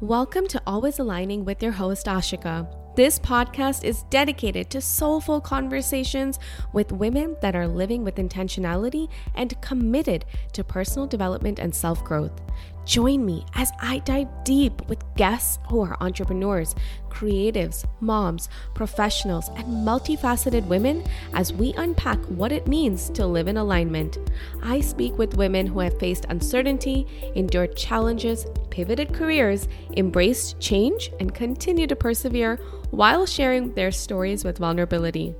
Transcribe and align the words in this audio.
Welcome 0.00 0.46
to 0.48 0.62
Always 0.64 1.00
Aligning 1.00 1.44
with 1.44 1.60
your 1.60 1.72
host, 1.72 2.06
Ashika. 2.06 2.72
This 2.94 3.18
podcast 3.18 3.82
is 3.82 4.04
dedicated 4.10 4.70
to 4.70 4.80
soulful 4.80 5.40
conversations 5.40 6.38
with 6.72 6.92
women 6.92 7.36
that 7.42 7.56
are 7.56 7.66
living 7.66 8.04
with 8.04 8.14
intentionality 8.14 9.08
and 9.34 9.60
committed 9.60 10.24
to 10.52 10.62
personal 10.62 11.08
development 11.08 11.58
and 11.58 11.74
self 11.74 12.04
growth. 12.04 12.40
Join 12.88 13.26
me 13.26 13.44
as 13.54 13.70
I 13.82 13.98
dive 13.98 14.28
deep 14.44 14.88
with 14.88 15.04
guests 15.14 15.58
who 15.68 15.82
are 15.82 15.98
entrepreneurs, 16.00 16.74
creatives, 17.10 17.84
moms, 18.00 18.48
professionals, 18.74 19.50
and 19.56 19.66
multifaceted 19.86 20.66
women 20.68 21.04
as 21.34 21.52
we 21.52 21.74
unpack 21.74 22.18
what 22.28 22.50
it 22.50 22.66
means 22.66 23.10
to 23.10 23.26
live 23.26 23.46
in 23.46 23.58
alignment. 23.58 24.16
I 24.62 24.80
speak 24.80 25.18
with 25.18 25.36
women 25.36 25.66
who 25.66 25.80
have 25.80 25.98
faced 25.98 26.24
uncertainty, 26.30 27.06
endured 27.34 27.76
challenges, 27.76 28.46
pivoted 28.70 29.12
careers, 29.12 29.68
embraced 29.98 30.58
change, 30.58 31.10
and 31.20 31.34
continue 31.34 31.86
to 31.88 31.94
persevere 31.94 32.56
while 32.90 33.26
sharing 33.26 33.74
their 33.74 33.92
stories 33.92 34.44
with 34.44 34.56
vulnerability. 34.56 35.34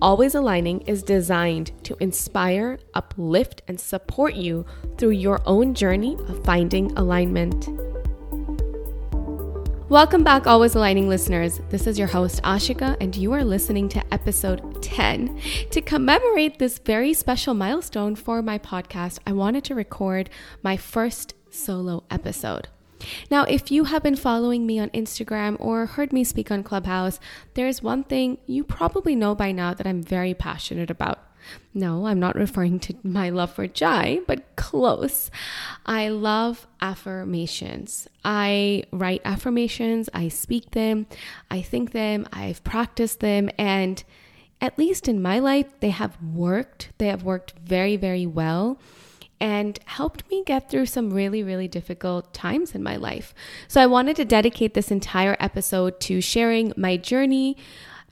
Always 0.00 0.36
Aligning 0.36 0.82
is 0.82 1.02
designed 1.02 1.72
to 1.82 1.96
inspire, 1.98 2.78
uplift, 2.94 3.62
and 3.66 3.80
support 3.80 4.34
you 4.34 4.64
through 4.96 5.10
your 5.10 5.40
own 5.44 5.74
journey 5.74 6.14
of 6.28 6.44
finding 6.44 6.92
alignment. 6.96 7.66
Welcome 9.90 10.22
back, 10.22 10.46
Always 10.46 10.76
Aligning 10.76 11.08
listeners. 11.08 11.60
This 11.70 11.88
is 11.88 11.98
your 11.98 12.06
host, 12.06 12.40
Ashika, 12.44 12.96
and 13.00 13.16
you 13.16 13.32
are 13.32 13.42
listening 13.42 13.88
to 13.88 14.14
episode 14.14 14.80
10. 14.84 15.36
To 15.72 15.80
commemorate 15.80 16.60
this 16.60 16.78
very 16.78 17.12
special 17.12 17.54
milestone 17.54 18.14
for 18.14 18.40
my 18.40 18.56
podcast, 18.60 19.18
I 19.26 19.32
wanted 19.32 19.64
to 19.64 19.74
record 19.74 20.30
my 20.62 20.76
first 20.76 21.34
solo 21.50 22.04
episode. 22.08 22.68
Now, 23.30 23.44
if 23.44 23.70
you 23.70 23.84
have 23.84 24.02
been 24.02 24.16
following 24.16 24.66
me 24.66 24.78
on 24.78 24.90
Instagram 24.90 25.56
or 25.58 25.86
heard 25.86 26.12
me 26.12 26.24
speak 26.24 26.50
on 26.50 26.62
Clubhouse, 26.62 27.20
there's 27.54 27.82
one 27.82 28.04
thing 28.04 28.38
you 28.46 28.64
probably 28.64 29.14
know 29.14 29.34
by 29.34 29.52
now 29.52 29.74
that 29.74 29.86
I'm 29.86 30.02
very 30.02 30.34
passionate 30.34 30.90
about. 30.90 31.20
No, 31.72 32.06
I'm 32.06 32.20
not 32.20 32.34
referring 32.44 32.80
to 32.80 32.94
my 33.02 33.30
love 33.30 33.52
for 33.52 33.66
Jai, 33.66 34.20
but 34.26 34.56
close. 34.56 35.30
I 35.86 36.08
love 36.08 36.66
affirmations. 36.80 38.08
I 38.24 38.84
write 38.92 39.22
affirmations, 39.24 40.08
I 40.12 40.28
speak 40.28 40.72
them, 40.72 41.06
I 41.50 41.62
think 41.62 41.92
them, 41.92 42.26
I've 42.32 42.62
practiced 42.64 43.20
them, 43.20 43.50
and 43.58 44.02
at 44.60 44.78
least 44.78 45.08
in 45.08 45.22
my 45.22 45.38
life, 45.38 45.66
they 45.80 45.90
have 45.90 46.20
worked. 46.22 46.90
They 46.98 47.06
have 47.06 47.22
worked 47.22 47.54
very, 47.64 47.96
very 47.96 48.26
well 48.26 48.78
and 49.40 49.78
helped 49.84 50.28
me 50.30 50.42
get 50.44 50.70
through 50.70 50.86
some 50.86 51.10
really, 51.10 51.42
really 51.42 51.68
difficult 51.68 52.32
times 52.34 52.74
in 52.74 52.82
my 52.82 52.96
life. 52.96 53.34
So 53.68 53.80
I 53.80 53.86
wanted 53.86 54.16
to 54.16 54.24
dedicate 54.24 54.74
this 54.74 54.90
entire 54.90 55.36
episode 55.38 56.00
to 56.00 56.20
sharing 56.20 56.72
my 56.76 56.96
journey 56.96 57.56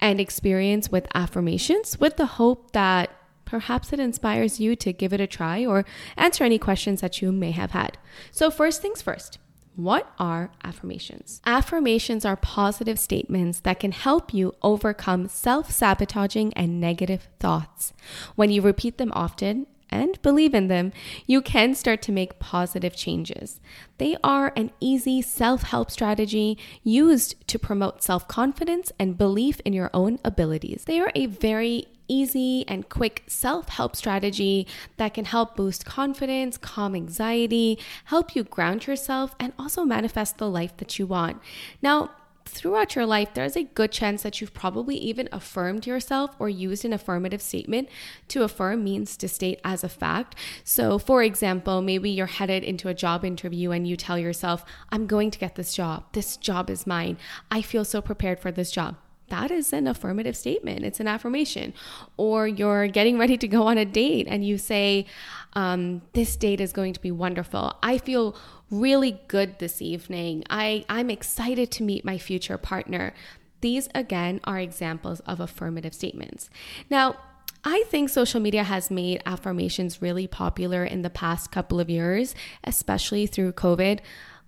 and 0.01 0.21
experience 0.21 0.91
with 0.91 1.09
affirmations 1.15 1.99
with 1.99 2.17
the 2.17 2.27
hope 2.27 2.73
that 2.73 3.11
perhaps 3.45 3.93
it 3.93 4.01
inspires 4.01 4.61
you 4.61 4.77
to 4.77 4.93
give 4.93 5.13
it 5.13 5.21
a 5.21 5.27
try 5.27 5.65
or 5.65 5.85
answer 6.17 6.45
any 6.45 6.59
questions 6.59 7.01
that 7.01 7.23
you 7.23 7.33
may 7.33 7.53
have 7.53 7.71
had. 7.71 7.97
So, 8.31 8.51
first 8.51 8.83
things 8.83 9.01
first. 9.01 9.39
What 9.77 10.11
are 10.19 10.51
affirmations? 10.65 11.43
Affirmations 11.45 12.25
are 12.25 12.37
positive 12.37 12.99
statements 12.99 13.61
that 13.61 13.79
can 13.79 13.93
help 13.93 14.33
you 14.33 14.55
overcome 14.63 15.29
self 15.29 15.71
sabotaging 15.71 16.55
and 16.55 16.81
negative 16.81 17.29
thoughts. 17.39 17.93
When 18.37 18.51
you 18.51 18.63
repeat 18.63 18.97
them 18.97 19.13
often 19.15 19.67
and 19.91 20.21
believe 20.23 20.55
in 20.55 20.69
them, 20.69 20.93
you 21.27 21.41
can 21.41 21.75
start 21.75 22.03
to 22.03 22.13
make 22.13 22.39
positive 22.39 22.97
changes. 22.97 23.61
They 23.99 24.17
are 24.23 24.53
an 24.57 24.71
easy 24.81 25.23
self 25.23 25.63
help 25.63 25.91
strategy 25.91 26.59
used 26.83 27.47
to 27.49 27.59
promote 27.59 28.03
self 28.03 28.27
confidence 28.29 28.93
and 28.99 29.19
belief 29.19 29.61
in 29.65 29.73
your 29.73 29.91
own 29.95 30.19
abilities. 30.25 30.85
They 30.87 31.01
are 31.01 31.13
a 31.15 31.27
very 31.27 31.87
easy 32.09 32.65
and 32.69 32.89
quick 32.89 33.25
self 33.27 33.69
help 33.69 33.97
strategy 33.97 34.67
that 34.97 35.15
can 35.15 35.25
help 35.25 35.57
boost 35.57 35.85
confidence, 35.85 36.57
calm 36.57 36.95
anxiety, 36.95 37.79
help 38.07 38.35
you 38.35 38.45
ground 38.45 38.87
yourself, 38.87 39.35
and 39.39 39.53
also 39.59 39.85
manifest 39.85 40.39
the 40.39 40.49
life 40.49 40.77
that 40.79 40.99
you 40.99 41.07
want. 41.07 41.41
Now, 41.83 42.11
throughout 42.49 42.95
your 42.95 43.07
life, 43.07 43.35
there's 43.35 43.57
a 43.57 43.65
good 43.65 43.93
chance 43.93 44.23
that 44.23 44.41
you've 44.41 44.55
probably 44.55 44.97
even 44.97 45.29
affirmed 45.33 45.87
yourself 45.87 46.35
or 46.39 46.49
used 46.49 46.85
an 46.85 46.93
affirmative 46.93 47.43
statement. 47.43 47.89
To 48.29 48.43
affirm 48.43 48.85
means 48.85 49.17
to 49.19 49.29
state 49.29 49.61
as 49.65 49.85
a 49.85 49.89
fact. 49.89 50.35
So, 50.65 50.99
for 50.99 51.23
example, 51.23 51.83
maybe 51.83 52.11
you're 52.11 52.27
headed 52.27 52.65
into 52.65 52.89
a 52.89 52.95
job 52.95 53.25
interview 53.25 53.71
and 53.71 53.87
you 53.87 53.97
tell 53.97 54.19
yourself, 54.19 54.65
I'm 54.91 55.07
going 55.07 55.31
to 55.31 55.39
get 55.39 55.55
this 55.55 55.75
job. 55.75 56.05
This 56.13 56.37
job 56.37 56.71
is 56.71 56.87
mine. 56.87 57.19
I 57.51 57.63
feel 57.63 57.85
so 57.85 58.01
prepared 58.01 58.41
for 58.41 58.51
this 58.51 58.71
job 58.71 58.97
that 59.29 59.51
is 59.51 59.73
an 59.73 59.87
affirmative 59.87 60.37
statement. 60.37 60.85
It's 60.85 61.01
an 61.01 61.09
affirmation. 61.09 61.75
Or 62.17 62.47
you're 62.47 62.87
getting 62.89 63.19
ready 63.19 63.37
to 63.39 63.49
go 63.49 63.67
on 63.67 63.79
a 63.79 63.85
date 63.85 64.27
and 64.29 64.45
you 64.45 64.59
say, 64.59 65.07
um, 65.55 66.03
This 66.13 66.37
date 66.37 66.61
is 66.61 66.73
going 66.73 66.93
to 66.93 67.01
be 67.01 67.11
wonderful. 67.11 67.77
I 67.83 67.99
feel 67.99 68.37
really 68.71 69.21
good 69.29 69.59
this 69.59 69.81
evening. 69.81 70.45
I, 70.51 70.85
I'm 70.89 71.11
excited 71.11 71.71
to 71.73 71.83
meet 71.83 72.05
my 72.05 72.19
future 72.19 72.59
partner. 72.59 73.15
These, 73.61 73.89
again, 73.95 74.41
are 74.45 74.59
examples 74.59 75.21
of 75.21 75.41
affirmative 75.41 75.95
statements. 75.95 76.51
Now, 76.91 77.17
I 77.65 77.85
think 77.89 78.11
social 78.11 78.41
media 78.41 78.63
has 78.63 78.91
made 78.91 79.23
affirmations 79.27 80.01
really 80.01 80.27
popular 80.27 80.85
in 80.85 81.03
the 81.03 81.11
past 81.11 81.51
couple 81.51 81.81
of 81.81 81.91
years, 81.91 82.35
especially 82.65 83.27
through 83.27 83.53
COVID 83.53 84.01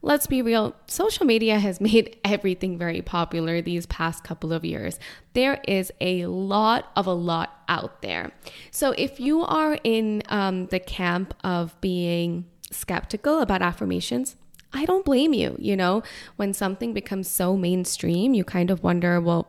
let's 0.02 0.26
be 0.26 0.42
real, 0.42 0.74
social 0.86 1.26
media 1.26 1.58
has 1.58 1.80
made 1.80 2.18
everything 2.24 2.78
very 2.78 3.02
popular 3.02 3.60
these 3.60 3.86
past 3.86 4.24
couple 4.24 4.52
of 4.52 4.64
years. 4.64 4.98
There 5.34 5.60
is 5.66 5.92
a 6.00 6.26
lot 6.26 6.90
of 6.96 7.06
a 7.06 7.12
lot 7.12 7.62
out 7.68 8.02
there. 8.02 8.32
So 8.70 8.92
if 8.96 9.20
you 9.20 9.42
are 9.42 9.78
in 9.84 10.22
um, 10.28 10.66
the 10.66 10.80
camp 10.80 11.34
of 11.44 11.78
being 11.80 12.46
skeptical 12.70 13.40
about 13.40 13.62
affirmations, 13.62 14.36
I 14.72 14.84
don't 14.84 15.04
blame 15.04 15.32
you. 15.32 15.56
You 15.58 15.76
know, 15.76 16.02
when 16.36 16.52
something 16.52 16.92
becomes 16.92 17.28
so 17.28 17.56
mainstream, 17.56 18.34
you 18.34 18.44
kind 18.44 18.70
of 18.70 18.82
wonder, 18.82 19.20
well, 19.20 19.48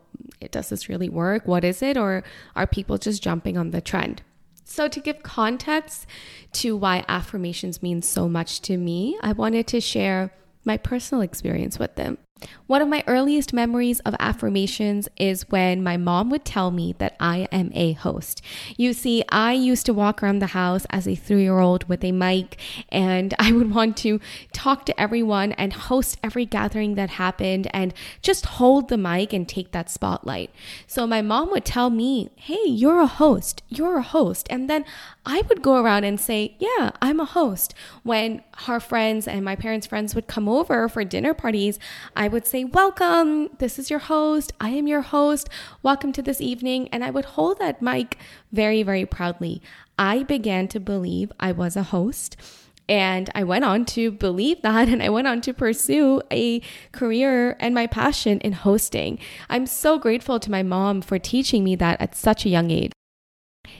does 0.52 0.69
this 0.69 0.88
really 0.88 1.09
work? 1.09 1.47
What 1.47 1.63
is 1.63 1.81
it? 1.81 1.97
Or 1.97 2.24
are 2.56 2.68
people 2.68 2.97
just 2.97 3.22
jumping 3.22 3.57
on 3.57 3.72
the 3.72 3.81
trend? 3.81 4.22
So, 4.63 4.88
to 4.88 5.00
give 5.00 5.24
context 5.24 6.06
to 6.53 6.78
why 6.78 7.03
affirmations 7.07 7.81
mean 7.81 8.03
so 8.03 8.30
much 8.30 8.62
to 8.62 8.78
me, 8.78 9.18
I 9.22 9.31
wanted 9.31 9.66
to 9.68 9.81
share 9.81 10.31
my 10.63 10.78
personal 10.78 11.24
experience 11.24 11.80
with 11.80 11.96
them. 11.96 12.19
One 12.67 12.81
of 12.81 12.88
my 12.88 13.03
earliest 13.07 13.53
memories 13.53 14.00
of 14.01 14.16
affirmations 14.19 15.09
is 15.17 15.50
when 15.50 15.83
my 15.83 15.97
mom 15.97 16.29
would 16.29 16.45
tell 16.45 16.72
me 16.72 16.94
that 17.00 17.16
I 17.19 17.47
am 17.51 17.72
a 17.73 17.94
host. 17.94 18.41
You 18.77 18.94
see, 18.94 19.23
I 19.29 19.53
used 19.53 19.85
to 19.88 19.94
walk 19.94 20.22
around 20.22 20.39
the 20.39 20.47
house 20.47 20.85
as 20.89 21.07
a 21.07 21.16
three 21.16 21.41
year 21.41 21.59
old 21.59 21.88
with 21.89 22.03
a 22.03 22.11
mic, 22.11 22.57
and 22.89 23.33
I 23.39 23.51
would 23.51 23.73
want 23.73 23.97
to 23.97 24.19
talk 24.53 24.85
to 24.85 25.01
everyone 25.01 25.53
and 25.53 25.73
host 25.73 26.17
every 26.23 26.45
gathering 26.45 26.95
that 26.95 27.11
happened 27.11 27.67
and 27.73 27.94
just 28.22 28.45
hold 28.45 28.89
the 28.89 28.97
mic 28.97 29.33
and 29.33 29.47
take 29.47 29.71
that 29.71 29.89
spotlight. 29.89 30.51
So 30.85 31.07
my 31.07 31.21
mom 31.21 31.51
would 31.51 31.66
tell 31.66 31.89
me, 31.89 32.29
Hey, 32.35 32.66
you're 32.66 33.00
a 33.00 33.07
host, 33.07 33.63
you're 33.69 33.97
a 33.97 34.03
host. 34.03 34.47
And 34.50 34.69
then 34.69 34.85
I 35.31 35.44
would 35.47 35.62
go 35.62 35.75
around 35.75 36.06
and 36.06 36.19
say, 36.19 36.56
Yeah, 36.57 36.90
I'm 37.03 37.19
a 37.19 37.25
host. 37.25 37.75
When 38.01 38.41
her 38.66 38.79
friends 38.79 39.28
and 39.28 39.45
my 39.45 39.56
parents' 39.56 39.85
friends 39.85 40.16
would 40.16 40.25
come 40.25 40.50
over 40.50 40.90
for 40.90 41.03
dinner 41.03 41.35
parties, 41.35 41.78
I 42.16 42.28
would 42.28 42.47
say, 42.47 42.63
Welcome, 42.63 43.50
this 43.59 43.78
is 43.78 43.91
your 43.91 44.00
host. 44.00 44.53
I 44.59 44.69
am 44.69 44.88
your 44.88 45.01
host. 45.01 45.47
Welcome 45.84 46.13
to 46.13 46.23
this 46.23 46.41
evening. 46.41 46.89
And 46.91 47.03
I 47.03 47.12
would 47.12 47.25
hold 47.25 47.59
that 47.59 47.79
mic 47.79 48.18
very, 48.51 48.81
very 48.81 49.06
proudly. 49.06 49.62
I 50.00 50.24
began 50.24 50.68
to 50.69 50.80
believe 50.80 51.31
I 51.39 51.51
was 51.51 51.75
a 51.75 51.83
host. 51.83 52.36
And 52.88 53.30
I 53.36 53.44
went 53.44 53.65
on 53.65 53.86
to 53.86 54.09
believe 54.09 54.63
that 54.63 54.89
and 54.89 55.03
I 55.03 55.09
went 55.09 55.27
on 55.27 55.42
to 55.42 55.53
pursue 55.53 56.24
a 56.31 56.59
career 56.92 57.56
and 57.59 57.75
my 57.75 57.86
passion 57.86 58.39
in 58.39 58.53
hosting. 58.53 59.19
I'm 59.48 59.68
so 59.68 60.00
grateful 60.00 60.39
to 60.39 60.50
my 60.50 60.63
mom 60.63 61.03
for 61.03 61.19
teaching 61.19 61.63
me 61.63 61.75
that 61.75 62.01
at 62.01 62.15
such 62.15 62.48
a 62.48 62.50
young 62.50 62.71
age. 62.71 62.94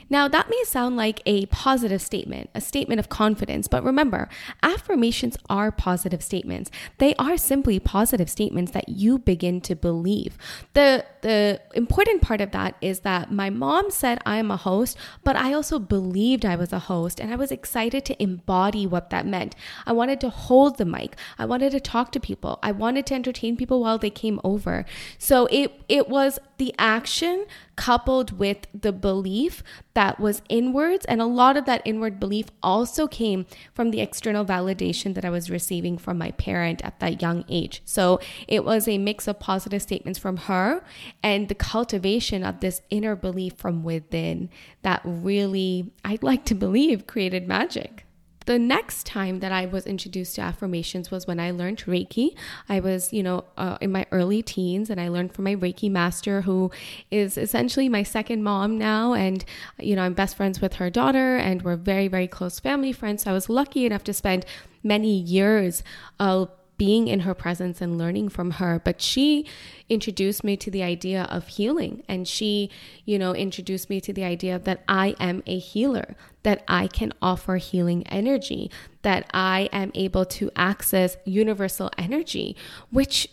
Now, 0.08 0.28
that 0.28 0.50
may 0.50 0.62
sound 0.64 0.96
like 0.96 1.22
a 1.24 1.46
positive 1.46 2.02
statement, 2.02 2.50
a 2.54 2.60
statement 2.60 2.98
of 2.98 3.08
confidence, 3.08 3.68
but 3.68 3.84
remember, 3.84 4.28
affirmations 4.62 5.36
are 5.48 5.70
positive 5.70 6.22
statements. 6.22 6.70
They 6.98 7.14
are 7.14 7.36
simply 7.36 7.78
positive 7.78 8.28
statements 8.28 8.72
that 8.72 8.88
you 8.88 9.18
begin 9.18 9.60
to 9.62 9.74
believe. 9.74 10.36
The 10.74 11.04
the 11.22 11.60
important 11.74 12.22
part 12.22 12.40
of 12.40 12.50
that 12.52 12.76
is 12.80 13.00
that 13.00 13.30
my 13.30 13.50
mom 13.50 13.90
said 13.90 14.20
I 14.24 14.36
am 14.38 14.50
a 14.50 14.56
host, 14.56 14.96
but 15.22 15.36
I 15.36 15.52
also 15.52 15.78
believed 15.78 16.44
I 16.44 16.56
was 16.56 16.72
a 16.72 16.78
host 16.78 17.20
and 17.20 17.32
I 17.32 17.36
was 17.36 17.52
excited 17.52 18.04
to 18.06 18.22
embody 18.22 18.86
what 18.86 19.10
that 19.10 19.26
meant. 19.26 19.54
I 19.86 19.92
wanted 19.92 20.20
to 20.22 20.30
hold 20.30 20.78
the 20.78 20.84
mic. 20.84 21.16
I 21.38 21.44
wanted 21.44 21.72
to 21.72 21.80
talk 21.80 22.10
to 22.12 22.20
people. 22.20 22.58
I 22.62 22.72
wanted 22.72 23.06
to 23.06 23.14
entertain 23.14 23.56
people 23.56 23.80
while 23.80 23.98
they 23.98 24.10
came 24.10 24.40
over. 24.44 24.84
So 25.18 25.46
it 25.50 25.80
it 25.88 26.08
was 26.08 26.38
the 26.58 26.74
action 26.78 27.46
coupled 27.76 28.38
with 28.38 28.66
the 28.78 28.92
belief 28.92 29.62
that 29.94 30.20
was 30.20 30.42
inwards. 30.48 31.04
And 31.06 31.20
a 31.20 31.26
lot 31.26 31.56
of 31.56 31.64
that 31.66 31.82
inward 31.84 32.20
belief 32.20 32.46
also 32.62 33.06
came 33.06 33.46
from 33.74 33.90
the 33.90 34.00
external 34.00 34.44
validation 34.44 35.14
that 35.14 35.24
I 35.24 35.30
was 35.30 35.50
receiving 35.50 35.98
from 35.98 36.18
my 36.18 36.30
parent 36.32 36.82
at 36.84 37.00
that 37.00 37.22
young 37.22 37.44
age. 37.48 37.82
So 37.84 38.20
it 38.46 38.64
was 38.64 38.86
a 38.86 38.98
mix 38.98 39.26
of 39.26 39.40
positive 39.40 39.82
statements 39.82 40.18
from 40.18 40.36
her 40.36 40.84
and 41.22 41.48
the 41.48 41.54
cultivation 41.54 42.44
of 42.44 42.60
this 42.60 42.82
inner 42.90 43.16
belief 43.16 43.54
from 43.56 43.82
within 43.82 44.50
that 44.82 45.00
really, 45.04 45.92
I'd 46.04 46.22
like 46.22 46.44
to 46.46 46.54
believe, 46.54 47.06
created 47.06 47.48
magic 47.48 48.06
the 48.50 48.58
next 48.58 49.06
time 49.06 49.38
that 49.38 49.52
I 49.52 49.66
was 49.66 49.86
introduced 49.86 50.34
to 50.34 50.40
affirmations 50.40 51.08
was 51.08 51.24
when 51.24 51.38
I 51.38 51.52
learned 51.52 51.84
Reiki. 51.86 52.34
I 52.68 52.80
was, 52.80 53.12
you 53.12 53.22
know, 53.22 53.44
uh, 53.56 53.78
in 53.80 53.92
my 53.92 54.06
early 54.10 54.42
teens 54.42 54.90
and 54.90 55.00
I 55.00 55.06
learned 55.06 55.32
from 55.32 55.44
my 55.44 55.54
Reiki 55.54 55.88
master, 55.88 56.40
who 56.40 56.72
is 57.12 57.38
essentially 57.38 57.88
my 57.88 58.02
second 58.02 58.42
mom 58.42 58.76
now. 58.76 59.14
And, 59.14 59.44
you 59.78 59.94
know, 59.94 60.02
I'm 60.02 60.14
best 60.14 60.36
friends 60.36 60.60
with 60.60 60.74
her 60.74 60.90
daughter 60.90 61.36
and 61.36 61.62
we're 61.62 61.76
very, 61.76 62.08
very 62.08 62.26
close 62.26 62.58
family 62.58 62.90
friends. 62.90 63.22
So 63.22 63.30
I 63.30 63.34
was 63.34 63.48
lucky 63.48 63.86
enough 63.86 64.02
to 64.02 64.12
spend 64.12 64.44
many 64.82 65.16
years 65.16 65.84
uh, 66.18 66.46
being 66.80 67.08
in 67.08 67.20
her 67.20 67.34
presence 67.34 67.82
and 67.82 67.98
learning 67.98 68.30
from 68.30 68.52
her. 68.52 68.80
But 68.82 69.02
she 69.02 69.44
introduced 69.90 70.42
me 70.42 70.56
to 70.56 70.70
the 70.70 70.82
idea 70.82 71.24
of 71.24 71.46
healing. 71.46 72.02
And 72.08 72.26
she, 72.26 72.70
you 73.04 73.18
know, 73.18 73.34
introduced 73.34 73.90
me 73.90 74.00
to 74.00 74.14
the 74.14 74.24
idea 74.24 74.58
that 74.58 74.82
I 74.88 75.14
am 75.20 75.42
a 75.44 75.58
healer, 75.58 76.16
that 76.42 76.64
I 76.66 76.86
can 76.86 77.12
offer 77.20 77.56
healing 77.56 78.06
energy, 78.06 78.70
that 79.02 79.28
I 79.34 79.68
am 79.74 79.90
able 79.94 80.24
to 80.24 80.50
access 80.56 81.18
universal 81.26 81.90
energy, 81.98 82.56
which 82.90 83.28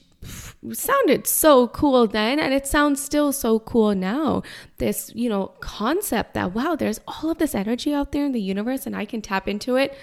sounded 0.73 1.25
so 1.25 1.69
cool 1.69 2.05
then 2.05 2.39
and 2.39 2.53
it 2.53 2.65
sounds 2.65 3.01
still 3.01 3.31
so 3.31 3.59
cool 3.59 3.93
now 3.93 4.41
this 4.77 5.11
you 5.13 5.29
know 5.29 5.53
concept 5.59 6.33
that 6.33 6.53
wow 6.53 6.75
there's 6.75 6.99
all 7.07 7.29
of 7.29 7.37
this 7.37 7.53
energy 7.53 7.93
out 7.93 8.11
there 8.11 8.25
in 8.25 8.31
the 8.31 8.41
universe 8.41 8.87
and 8.87 8.95
i 8.95 9.05
can 9.05 9.21
tap 9.21 9.47
into 9.47 9.75
it 9.75 9.95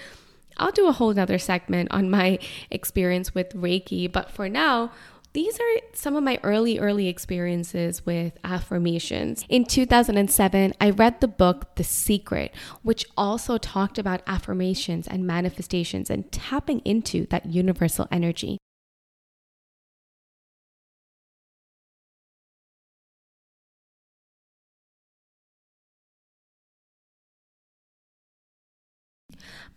I'll 0.57 0.71
do 0.71 0.87
a 0.87 0.91
whole 0.91 1.13
nother 1.13 1.37
segment 1.37 1.91
on 1.91 2.09
my 2.09 2.39
experience 2.69 3.35
with 3.35 3.49
Reiki, 3.53 4.11
but 4.11 4.31
for 4.31 4.47
now, 4.49 4.91
these 5.33 5.59
are 5.59 5.81
some 5.91 6.15
of 6.15 6.23
my 6.23 6.39
early, 6.43 6.79
early 6.79 7.09
experiences 7.09 8.05
with 8.05 8.37
affirmations. 8.45 9.43
In 9.49 9.65
2007, 9.65 10.73
I 10.79 10.89
read 10.91 11.19
the 11.19 11.27
book 11.27 11.75
The 11.75 11.83
Secret, 11.83 12.55
which 12.83 13.05
also 13.17 13.57
talked 13.57 13.97
about 13.97 14.21
affirmations 14.27 15.09
and 15.09 15.27
manifestations 15.27 16.09
and 16.09 16.31
tapping 16.31 16.79
into 16.85 17.25
that 17.31 17.47
universal 17.47 18.07
energy. 18.09 18.57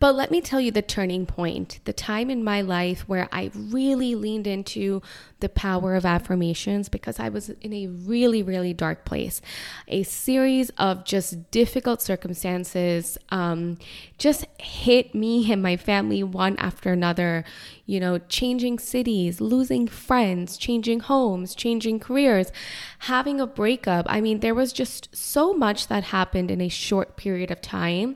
But 0.00 0.14
let 0.14 0.30
me 0.30 0.40
tell 0.40 0.60
you 0.60 0.70
the 0.70 0.82
turning 0.82 1.26
point, 1.26 1.80
the 1.84 1.92
time 1.92 2.30
in 2.30 2.44
my 2.44 2.60
life 2.60 3.08
where 3.08 3.28
I 3.32 3.50
really 3.54 4.14
leaned 4.14 4.46
into 4.46 5.02
the 5.40 5.48
power 5.48 5.96
of 5.96 6.04
affirmations 6.04 6.88
because 6.88 7.18
I 7.18 7.28
was 7.28 7.48
in 7.48 7.72
a 7.72 7.88
really, 7.88 8.42
really 8.42 8.72
dark 8.72 9.04
place. 9.04 9.40
A 9.88 10.04
series 10.04 10.70
of 10.78 11.04
just 11.04 11.50
difficult 11.50 12.00
circumstances 12.00 13.18
um, 13.30 13.78
just 14.18 14.46
hit 14.58 15.16
me 15.16 15.50
and 15.50 15.62
my 15.62 15.76
family 15.76 16.22
one 16.22 16.56
after 16.58 16.92
another. 16.92 17.44
You 17.84 18.00
know, 18.00 18.18
changing 18.18 18.80
cities, 18.80 19.40
losing 19.40 19.88
friends, 19.88 20.58
changing 20.58 21.00
homes, 21.00 21.54
changing 21.54 22.00
careers, 22.00 22.52
having 23.00 23.40
a 23.40 23.46
breakup. 23.46 24.06
I 24.08 24.20
mean, 24.20 24.40
there 24.40 24.54
was 24.54 24.74
just 24.74 25.08
so 25.16 25.54
much 25.54 25.88
that 25.88 26.04
happened 26.04 26.50
in 26.50 26.60
a 26.60 26.68
short 26.68 27.16
period 27.16 27.50
of 27.50 27.62
time 27.62 28.14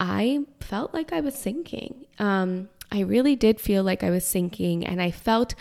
I 0.00 0.44
felt 0.60 0.94
like 0.94 1.12
I 1.12 1.20
was 1.20 1.34
sinking. 1.34 2.06
Um, 2.18 2.68
I 2.90 3.00
really 3.00 3.36
did 3.36 3.60
feel 3.60 3.82
like 3.82 4.02
I 4.02 4.10
was 4.10 4.24
sinking, 4.24 4.86
and 4.86 5.02
I 5.02 5.10
felt 5.10 5.54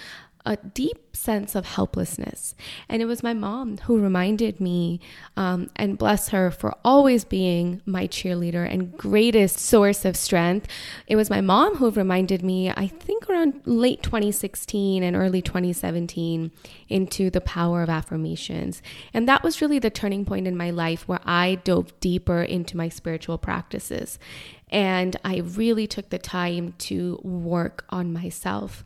a 0.48 0.56
deep 0.56 1.14
sense 1.14 1.56
of 1.56 1.66
helplessness. 1.66 2.56
And 2.88 3.02
it 3.02 3.06
was 3.06 3.22
my 3.22 3.34
mom 3.34 3.80
who 3.80 4.00
reminded 4.00 4.62
me, 4.62 5.02
um, 5.36 5.70
and 5.76 5.98
bless 5.98 6.30
her 6.30 6.50
for 6.52 6.74
always 6.86 7.26
being 7.26 7.82
my 7.86 8.08
cheerleader 8.08 8.66
and 8.66 8.98
greatest 8.98 9.60
source 9.60 10.06
of 10.06 10.16
strength. 10.16 10.68
It 11.06 11.18
was 11.18 11.30
my 11.30 11.42
mom 11.42 11.76
who 11.76 11.92
reminded 11.92 12.44
me, 12.44 12.70
I 12.70 12.88
think 12.88 13.30
around 13.30 13.62
late 13.66 14.02
2016 14.02 15.04
and 15.04 15.18
early 15.18 15.42
2017, 15.42 16.52
into 16.88 17.30
the 17.30 17.42
power 17.42 17.84
of 17.84 17.90
affirmations. 17.90 18.82
And 19.14 19.28
that 19.28 19.44
was 19.44 19.62
really 19.62 19.80
the 19.80 19.90
turning 19.90 20.24
point 20.24 20.48
in 20.48 20.56
my 20.56 20.70
life 20.70 21.10
where 21.10 21.22
I 21.26 21.56
dove 21.66 22.00
deeper 22.00 22.42
into 22.42 22.78
my 22.78 22.88
spiritual 22.88 23.38
practices. 23.38 24.18
And 24.70 25.18
I 25.26 25.40
really 25.40 25.88
took 25.88 26.10
the 26.10 26.18
time 26.18 26.74
to 26.80 27.20
work 27.22 27.84
on 27.90 28.14
myself. 28.14 28.86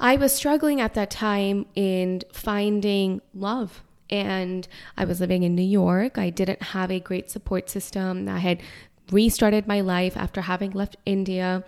I 0.00 0.16
was 0.16 0.32
struggling 0.32 0.80
at 0.80 0.94
that 0.94 1.10
time 1.10 1.66
in 1.74 2.22
finding 2.32 3.20
love. 3.34 3.82
And 4.10 4.66
I 4.96 5.04
was 5.04 5.20
living 5.20 5.42
in 5.42 5.54
New 5.54 5.62
York. 5.62 6.16
I 6.16 6.30
didn't 6.30 6.62
have 6.62 6.90
a 6.90 7.00
great 7.00 7.30
support 7.30 7.68
system. 7.68 8.28
I 8.28 8.38
had 8.38 8.62
restarted 9.10 9.66
my 9.66 9.80
life 9.80 10.16
after 10.16 10.42
having 10.42 10.70
left 10.70 10.96
India. 11.04 11.62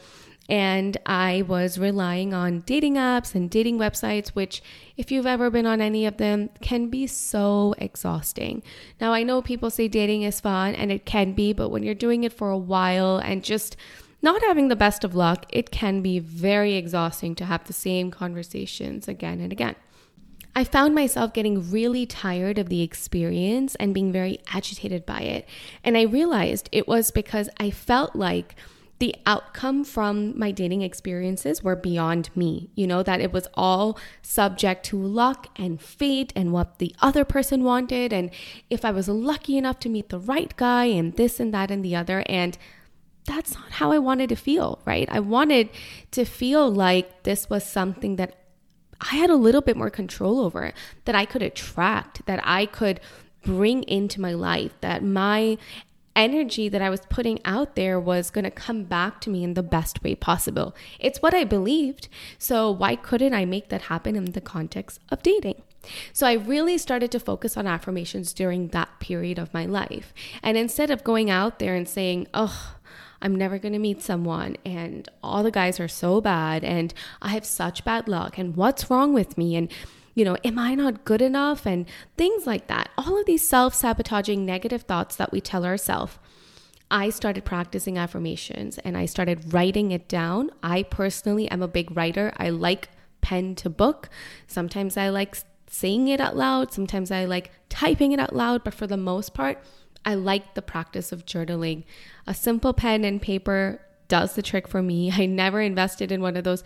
And 0.49 0.97
I 1.07 1.45
was 1.47 1.79
relying 1.79 2.35
on 2.35 2.61
dating 2.61 2.95
apps 2.95 3.35
and 3.35 3.49
dating 3.51 3.79
websites, 3.79 4.31
which, 4.31 4.63
if 4.97 5.13
you've 5.13 5.27
ever 5.27 5.49
been 5.49 5.67
on 5.67 5.81
any 5.81 6.07
of 6.07 6.17
them, 6.17 6.49
can 6.61 6.89
be 6.89 7.07
so 7.07 7.75
exhausting. 7.79 8.63
Now, 9.01 9.13
I 9.13 9.23
know 9.23 9.43
people 9.43 9.71
say 9.71 9.87
dating 9.87 10.23
is 10.23 10.41
fun, 10.41 10.75
and 10.75 10.91
it 10.91 11.05
can 11.07 11.35
be, 11.35 11.53
but 11.53 11.69
when 11.69 11.85
you're 11.85 11.95
doing 11.95 12.25
it 12.25 12.33
for 12.33 12.51
a 12.51 12.59
while 12.59 13.19
and 13.19 13.45
just 13.45 13.77
not 14.23 14.43
having 14.43 14.69
the 14.69 14.77
best 14.77 15.05
of 15.05 15.15
luck, 15.15 15.47
it 15.49 15.71
can 15.71 16.03
be 16.03 16.19
very 16.19 16.75
exhausting 16.75 17.35
to 17.37 17.45
have 17.45 17.65
the 17.65 17.73
same 17.73 18.11
conversations 18.11 19.09
again 19.09 19.41
and 19.41 19.53
again. 19.53 19.77
I 20.55 20.65
found 20.65 20.95
myself 20.95 21.33
getting 21.33 21.71
really 21.71 22.07
tired 22.07 22.59
of 22.59 22.69
the 22.69 22.83
experience 22.83 23.77
and 23.77 23.95
being 23.95 24.13
very 24.13 24.41
agitated 24.53 25.07
by 25.07 25.21
it. 25.21 25.49
And 25.85 25.97
I 25.97 26.03
realized 26.03 26.69
it 26.73 26.89
was 26.89 27.11
because 27.11 27.49
I 27.59 27.71
felt 27.71 28.17
like 28.17 28.57
the 28.99 29.15
outcome 29.25 29.83
from 29.85 30.39
my 30.39 30.51
dating 30.51 30.83
experiences 30.83 31.63
were 31.63 31.77
beyond 31.77 32.29
me. 32.37 32.69
You 32.75 32.87
know, 32.87 33.03
that 33.03 33.21
it 33.21 33.33
was 33.33 33.49
all 33.55 33.99
subject 34.23 34.85
to 34.87 35.03
luck 35.03 35.47
and 35.57 35.81
fate 35.81 36.33
and 36.37 36.53
what 36.53 36.79
the 36.79 36.95
other 37.01 37.25
person 37.25 37.65
wanted. 37.65 38.13
And 38.13 38.31
if 38.69 38.85
I 38.85 38.91
was 38.91 39.09
lucky 39.09 39.57
enough 39.57 39.79
to 39.81 39.89
meet 39.89 40.11
the 40.11 40.19
right 40.19 40.55
guy 40.57 40.85
and 40.85 41.17
this 41.17 41.41
and 41.41 41.55
that 41.55 41.71
and 41.71 41.83
the 41.85 41.97
other. 41.97 42.23
And 42.27 42.59
that's 43.25 43.55
not 43.55 43.71
how 43.73 43.93
I 43.93 43.99
wanted 43.99 44.29
to 44.31 44.37
feel, 44.37 44.81
right? 44.85 45.09
I 45.11 45.21
wanted 45.21 45.69
to 46.13 46.25
feel 46.25 46.71
like 46.71 47.23
this 47.23 47.49
was 47.51 47.65
something 47.65 48.17
that 48.17 48.37
I 49.01 49.17
had 49.17 49.31
a 49.31 49.37
little 49.37 49.63
bit 49.63 49.77
more 49.77 49.91
control 49.91 50.41
over, 50.41 50.73
that 51.05 51.15
I 51.15 51.25
could 51.25 51.43
attract, 51.43 52.27
that 52.27 52.41
I 52.45 52.67
could 52.67 53.01
bring 53.45 53.83
into 53.85 54.21
my 54.21 54.33
life, 54.33 54.73
that 54.81 55.03
my 55.03 55.57
energy 56.17 56.69
that 56.69 56.83
I 56.83 56.91
was 56.91 57.01
putting 57.09 57.39
out 57.45 57.77
there 57.77 57.99
was 57.99 58.31
going 58.31 58.45
to 58.45 58.51
come 58.51 58.85
back 58.85 59.21
to 59.23 59.31
me 59.31 59.45
in 59.45 59.55
the 59.55 59.63
best 59.63 60.03
way 60.03 60.15
possible. 60.15 60.75
It's 60.99 61.23
what 61.23 61.35
I 61.35 61.45
believed. 61.45 62.09
So, 62.39 62.71
why 62.71 62.97
couldn't 62.97 63.35
I 63.35 63.45
make 63.45 63.69
that 63.69 63.83
happen 63.83 64.17
in 64.17 64.27
the 64.27 64.41
context 64.41 65.01
of 65.11 65.23
dating? 65.23 65.63
So, 66.13 66.27
I 66.27 66.35
really 66.35 66.77
started 66.79 67.11
to 67.13 67.21
focus 67.21 67.57
on 67.57 67.67
affirmations 67.67 68.35
during 68.35 68.69
that 68.69 69.01
period 69.01 69.39
of 69.39 69.55
my 69.55 69.65
life. 69.65 70.13
And 70.43 70.59
instead 70.59 70.91
of 70.91 71.05
going 71.05 71.31
out 71.31 71.59
there 71.59 71.75
and 71.75 71.89
saying, 71.89 72.27
oh, 72.35 72.77
I'm 73.23 73.35
never 73.35 73.59
going 73.59 73.73
to 73.73 73.79
meet 73.79 74.03
someone 74.03 74.57
and 74.65 75.09
all 75.23 75.43
the 75.43 75.51
guys 75.51 75.79
are 75.79 75.89
so 75.89 76.21
bad 76.21 76.65
and 76.65 76.95
I 77.21 77.29
have 77.29 77.45
such 77.45 77.85
bad 77.85 78.09
luck 78.09 78.39
and 78.39 78.57
what's 78.57 78.91
wrong 78.91 79.13
with 79.13 79.37
me 79.37 79.57
and 79.57 79.71
you 80.15 80.25
know, 80.25 80.37
am 80.45 80.59
I 80.59 80.75
not 80.75 81.05
good 81.05 81.23
enough 81.23 81.67
and 81.67 81.87
things 82.17 82.47
like 82.47 82.67
that. 82.67 82.91
All 82.99 83.19
of 83.19 83.27
these 83.27 83.47
self-sabotaging 83.47 84.45
negative 84.45 84.83
thoughts 84.83 85.17
that 85.17 85.33
we 85.33 85.41
tell 85.41 85.65
ourselves. 85.65 86.19
I 86.91 87.11
started 87.11 87.45
practicing 87.45 87.97
affirmations 87.97 88.79
and 88.79 88.97
I 88.97 89.07
started 89.07 89.55
writing 89.55 89.93
it 89.93 90.09
down. 90.09 90.51
I 90.63 90.83
personally 90.83 91.49
am 91.49 91.63
a 91.63 91.69
big 91.69 91.97
writer. 91.97 92.33
I 92.37 92.51
like 92.51 92.89
pen 93.21 93.55
to 93.57 93.71
book. 93.71 94.09
Sometimes 94.49 94.97
I 94.97 95.11
like 95.11 95.37
saying 95.69 96.09
it 96.09 96.21
out 96.21 96.37
loud, 96.37 96.73
sometimes 96.73 97.13
I 97.13 97.25
like 97.25 97.53
typing 97.69 98.11
it 98.11 98.19
out 98.19 98.35
loud, 98.35 98.65
but 98.65 98.75
for 98.75 98.89
the 98.89 98.97
most 98.97 99.35
part, 99.35 99.63
I 100.05 100.15
like 100.15 100.55
the 100.55 100.63
practice 100.63 101.13
of 101.13 101.27
journaling. 101.27 101.85
A 102.27 102.35
simple 102.35 102.73
pen 102.73 103.05
and 103.05 103.21
paper 103.21 103.81
does 104.09 104.35
the 104.35 104.43
trick 104.43 104.69
for 104.69 104.83
me. 104.83 105.13
I 105.17 105.27
never 105.27 105.61
invested 105.61 106.13
in 106.13 106.21
one 106.21 106.37
of 106.37 106.45
those 106.45 106.65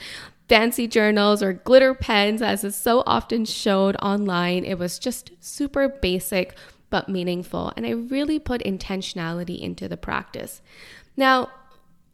fancy 0.48 0.86
journals 0.86 1.42
or 1.42 1.52
glitter 1.52 1.94
pens 1.94 2.42
as 2.42 2.64
is 2.64 2.76
so 2.76 3.02
often 3.06 3.44
showed 3.44 3.96
online. 3.96 4.64
It 4.64 4.78
was 4.78 4.98
just 4.98 5.30
super 5.40 5.88
basic 5.88 6.56
but 6.90 7.08
meaningful. 7.08 7.72
And 7.76 7.86
I 7.86 7.90
really 7.90 8.38
put 8.38 8.62
intentionality 8.62 9.60
into 9.60 9.88
the 9.88 9.96
practice. 9.96 10.62
Now, 11.16 11.50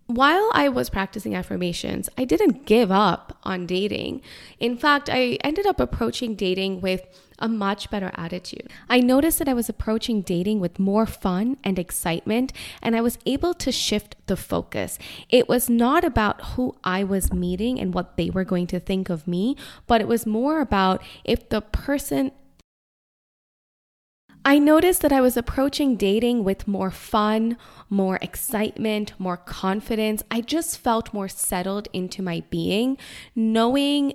while 0.07 0.51
I 0.55 0.69
was 0.69 0.91
practicing 0.91 1.37
affirmations, 1.37 2.09
I 2.19 2.25
didn't 2.25 2.67
give 2.67 2.91
up 2.91 3.39
on 3.45 3.67
dating. 3.67 4.23
In 4.59 4.77
fact, 4.77 5.09
I 5.13 5.39
ended 5.45 5.67
up 5.67 5.79
approaching 5.79 6.35
dating 6.35 6.81
with 6.81 7.03
a 7.41 7.49
much 7.49 7.91
better 7.91 8.11
attitude. 8.15 8.71
I 8.89 9.01
noticed 9.01 9.39
that 9.39 9.49
I 9.49 9.55
was 9.55 9.69
approaching 9.69 10.23
dating 10.23 10.61
with 10.61 10.79
more 10.79 11.07
fun 11.07 11.57
and 11.65 11.79
excitement, 11.79 12.53
and 12.83 12.95
I 12.97 13.01
was 13.01 13.19
able 13.27 13.55
to 13.55 13.73
shift 13.73 14.17
the 14.27 14.37
focus. 14.37 14.99
It 15.29 15.49
was 15.49 15.69
not 15.71 16.05
about 16.05 16.41
who 16.53 16.77
I 16.85 17.05
was 17.05 17.33
meeting 17.33 17.81
and 17.81 17.95
what 17.95 18.17
they 18.17 18.31
were 18.31 18.45
going 18.45 18.67
to 18.69 18.81
think 18.81 19.11
of 19.11 19.27
me, 19.27 19.57
but 19.87 20.01
it 20.01 20.09
was 20.09 20.27
more 20.27 20.61
about 20.61 21.03
if 21.25 21.49
the 21.49 21.61
person 21.61 22.33
I 24.43 24.59
noticed 24.59 25.03
that 25.03 25.13
I 25.13 25.21
was 25.21 25.37
approaching 25.37 25.97
dating 25.97 26.45
with 26.45 26.67
more 26.67 26.91
fun, 26.91 27.59
more 27.91 28.19
excitement, 28.23 29.13
more 29.19 29.37
confidence. 29.37 30.23
I 30.31 30.41
just 30.41 30.79
felt 30.79 31.13
more 31.13 31.29
settled 31.29 31.89
into 31.93 32.23
my 32.23 32.43
being, 32.49 32.97
knowing 33.35 34.15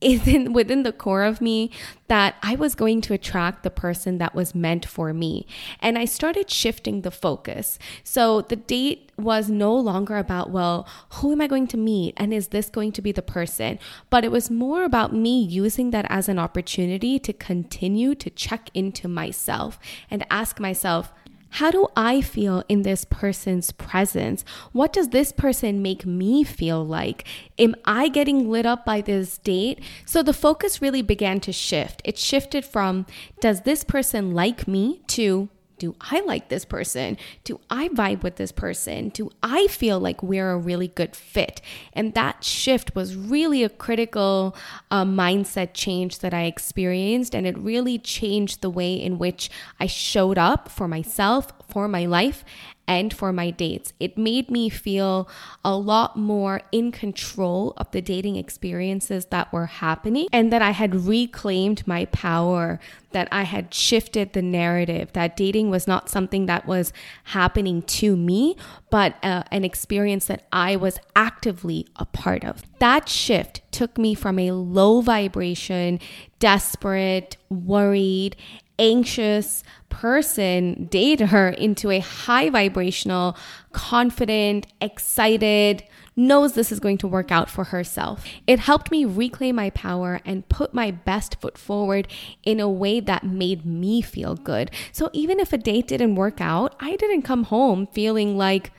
in, 0.00 0.52
within 0.52 0.82
the 0.82 0.92
core 0.92 1.24
of 1.24 1.40
me 1.40 1.70
that 2.06 2.36
I 2.42 2.54
was 2.54 2.74
going 2.74 3.00
to 3.02 3.14
attract 3.14 3.62
the 3.62 3.70
person 3.70 4.18
that 4.18 4.34
was 4.34 4.54
meant 4.54 4.86
for 4.86 5.12
me. 5.12 5.46
And 5.80 5.98
I 5.98 6.04
started 6.04 6.50
shifting 6.50 7.02
the 7.02 7.10
focus. 7.10 7.78
So 8.04 8.42
the 8.42 8.56
date 8.56 9.12
was 9.16 9.50
no 9.50 9.74
longer 9.74 10.16
about, 10.16 10.50
well, 10.50 10.86
who 11.14 11.32
am 11.32 11.40
I 11.40 11.46
going 11.46 11.66
to 11.68 11.76
meet? 11.76 12.14
And 12.16 12.32
is 12.32 12.48
this 12.48 12.70
going 12.70 12.92
to 12.92 13.02
be 13.02 13.12
the 13.12 13.22
person? 13.22 13.78
But 14.10 14.24
it 14.24 14.30
was 14.30 14.50
more 14.50 14.84
about 14.84 15.12
me 15.12 15.42
using 15.42 15.90
that 15.90 16.06
as 16.08 16.28
an 16.28 16.38
opportunity 16.38 17.18
to 17.18 17.32
continue 17.32 18.14
to 18.14 18.30
check 18.30 18.70
into 18.74 19.08
myself 19.08 19.78
and 20.10 20.24
ask 20.30 20.60
myself, 20.60 21.12
how 21.50 21.70
do 21.70 21.88
I 21.96 22.20
feel 22.20 22.62
in 22.68 22.82
this 22.82 23.04
person's 23.04 23.72
presence? 23.72 24.44
What 24.72 24.92
does 24.92 25.08
this 25.08 25.32
person 25.32 25.82
make 25.82 26.04
me 26.04 26.44
feel 26.44 26.84
like? 26.84 27.26
Am 27.58 27.74
I 27.84 28.08
getting 28.08 28.50
lit 28.50 28.66
up 28.66 28.84
by 28.84 29.00
this 29.00 29.38
date? 29.38 29.80
So 30.04 30.22
the 30.22 30.32
focus 30.32 30.82
really 30.82 31.02
began 31.02 31.40
to 31.40 31.52
shift. 31.52 32.02
It 32.04 32.18
shifted 32.18 32.64
from, 32.64 33.06
does 33.40 33.62
this 33.62 33.84
person 33.84 34.34
like 34.34 34.68
me 34.68 35.02
to, 35.08 35.48
do 35.78 35.94
I 36.00 36.20
like 36.20 36.48
this 36.48 36.64
person? 36.64 37.16
Do 37.44 37.60
I 37.70 37.88
vibe 37.88 38.22
with 38.22 38.36
this 38.36 38.52
person? 38.52 39.08
Do 39.10 39.30
I 39.42 39.66
feel 39.68 39.98
like 40.00 40.22
we're 40.22 40.50
a 40.50 40.58
really 40.58 40.88
good 40.88 41.14
fit? 41.14 41.60
And 41.92 42.14
that 42.14 42.44
shift 42.44 42.94
was 42.94 43.16
really 43.16 43.62
a 43.62 43.68
critical 43.68 44.56
uh, 44.90 45.04
mindset 45.04 45.70
change 45.74 46.18
that 46.20 46.34
I 46.34 46.44
experienced. 46.44 47.34
And 47.34 47.46
it 47.46 47.56
really 47.58 47.98
changed 47.98 48.60
the 48.60 48.70
way 48.70 48.94
in 48.94 49.18
which 49.18 49.50
I 49.80 49.86
showed 49.86 50.38
up 50.38 50.68
for 50.68 50.88
myself, 50.88 51.52
for 51.68 51.88
my 51.88 52.06
life, 52.06 52.44
and 52.88 53.12
for 53.12 53.32
my 53.32 53.50
dates. 53.50 53.92
It 54.00 54.16
made 54.16 54.50
me 54.50 54.70
feel 54.70 55.28
a 55.62 55.76
lot 55.76 56.16
more 56.16 56.62
in 56.72 56.90
control 56.90 57.74
of 57.76 57.90
the 57.90 58.00
dating 58.00 58.36
experiences 58.36 59.26
that 59.26 59.52
were 59.52 59.66
happening 59.66 60.26
and 60.32 60.50
that 60.50 60.62
I 60.62 60.70
had 60.70 61.04
reclaimed 61.06 61.86
my 61.86 62.06
power, 62.06 62.80
that 63.12 63.28
I 63.30 63.42
had 63.42 63.74
shifted 63.74 64.32
the 64.32 64.40
narrative, 64.40 65.12
that 65.12 65.36
dating 65.36 65.68
was 65.68 65.86
not 65.86 66.08
something 66.08 66.46
that 66.46 66.66
was 66.66 66.94
happening 67.24 67.82
to 67.82 68.16
me, 68.16 68.56
but 68.90 69.16
uh, 69.22 69.42
an 69.52 69.64
experience 69.64 70.24
that 70.26 70.46
I 70.50 70.76
was 70.76 70.98
actively 71.14 71.86
a 71.96 72.06
part 72.06 72.42
of. 72.42 72.62
That 72.78 73.08
shift 73.08 73.60
took 73.70 73.98
me 73.98 74.14
from 74.14 74.38
a 74.38 74.52
low 74.52 75.02
vibration, 75.02 76.00
desperate, 76.38 77.36
worried, 77.50 78.34
anxious 78.78 79.62
person 79.88 80.86
date 80.86 81.20
her 81.20 81.48
into 81.48 81.90
a 81.90 82.00
high 82.00 82.50
vibrational, 82.50 83.36
confident, 83.72 84.66
excited, 84.80 85.82
knows 86.18 86.54
this 86.54 86.72
is 86.72 86.80
going 86.80 86.98
to 86.98 87.08
work 87.08 87.30
out 87.30 87.48
for 87.48 87.64
herself. 87.64 88.24
It 88.46 88.58
helped 88.58 88.90
me 88.90 89.04
reclaim 89.04 89.56
my 89.56 89.70
power 89.70 90.20
and 90.24 90.48
put 90.48 90.74
my 90.74 90.90
best 90.90 91.40
foot 91.40 91.56
forward 91.56 92.08
in 92.42 92.60
a 92.60 92.68
way 92.68 93.00
that 93.00 93.24
made 93.24 93.64
me 93.64 94.02
feel 94.02 94.34
good. 94.34 94.70
So 94.92 95.10
even 95.12 95.38
if 95.38 95.52
a 95.52 95.58
date 95.58 95.86
didn't 95.86 96.16
work 96.16 96.40
out, 96.40 96.74
I 96.80 96.96
didn't 96.96 97.22
come 97.22 97.44
home 97.44 97.86
feeling 97.92 98.36
like, 98.36 98.72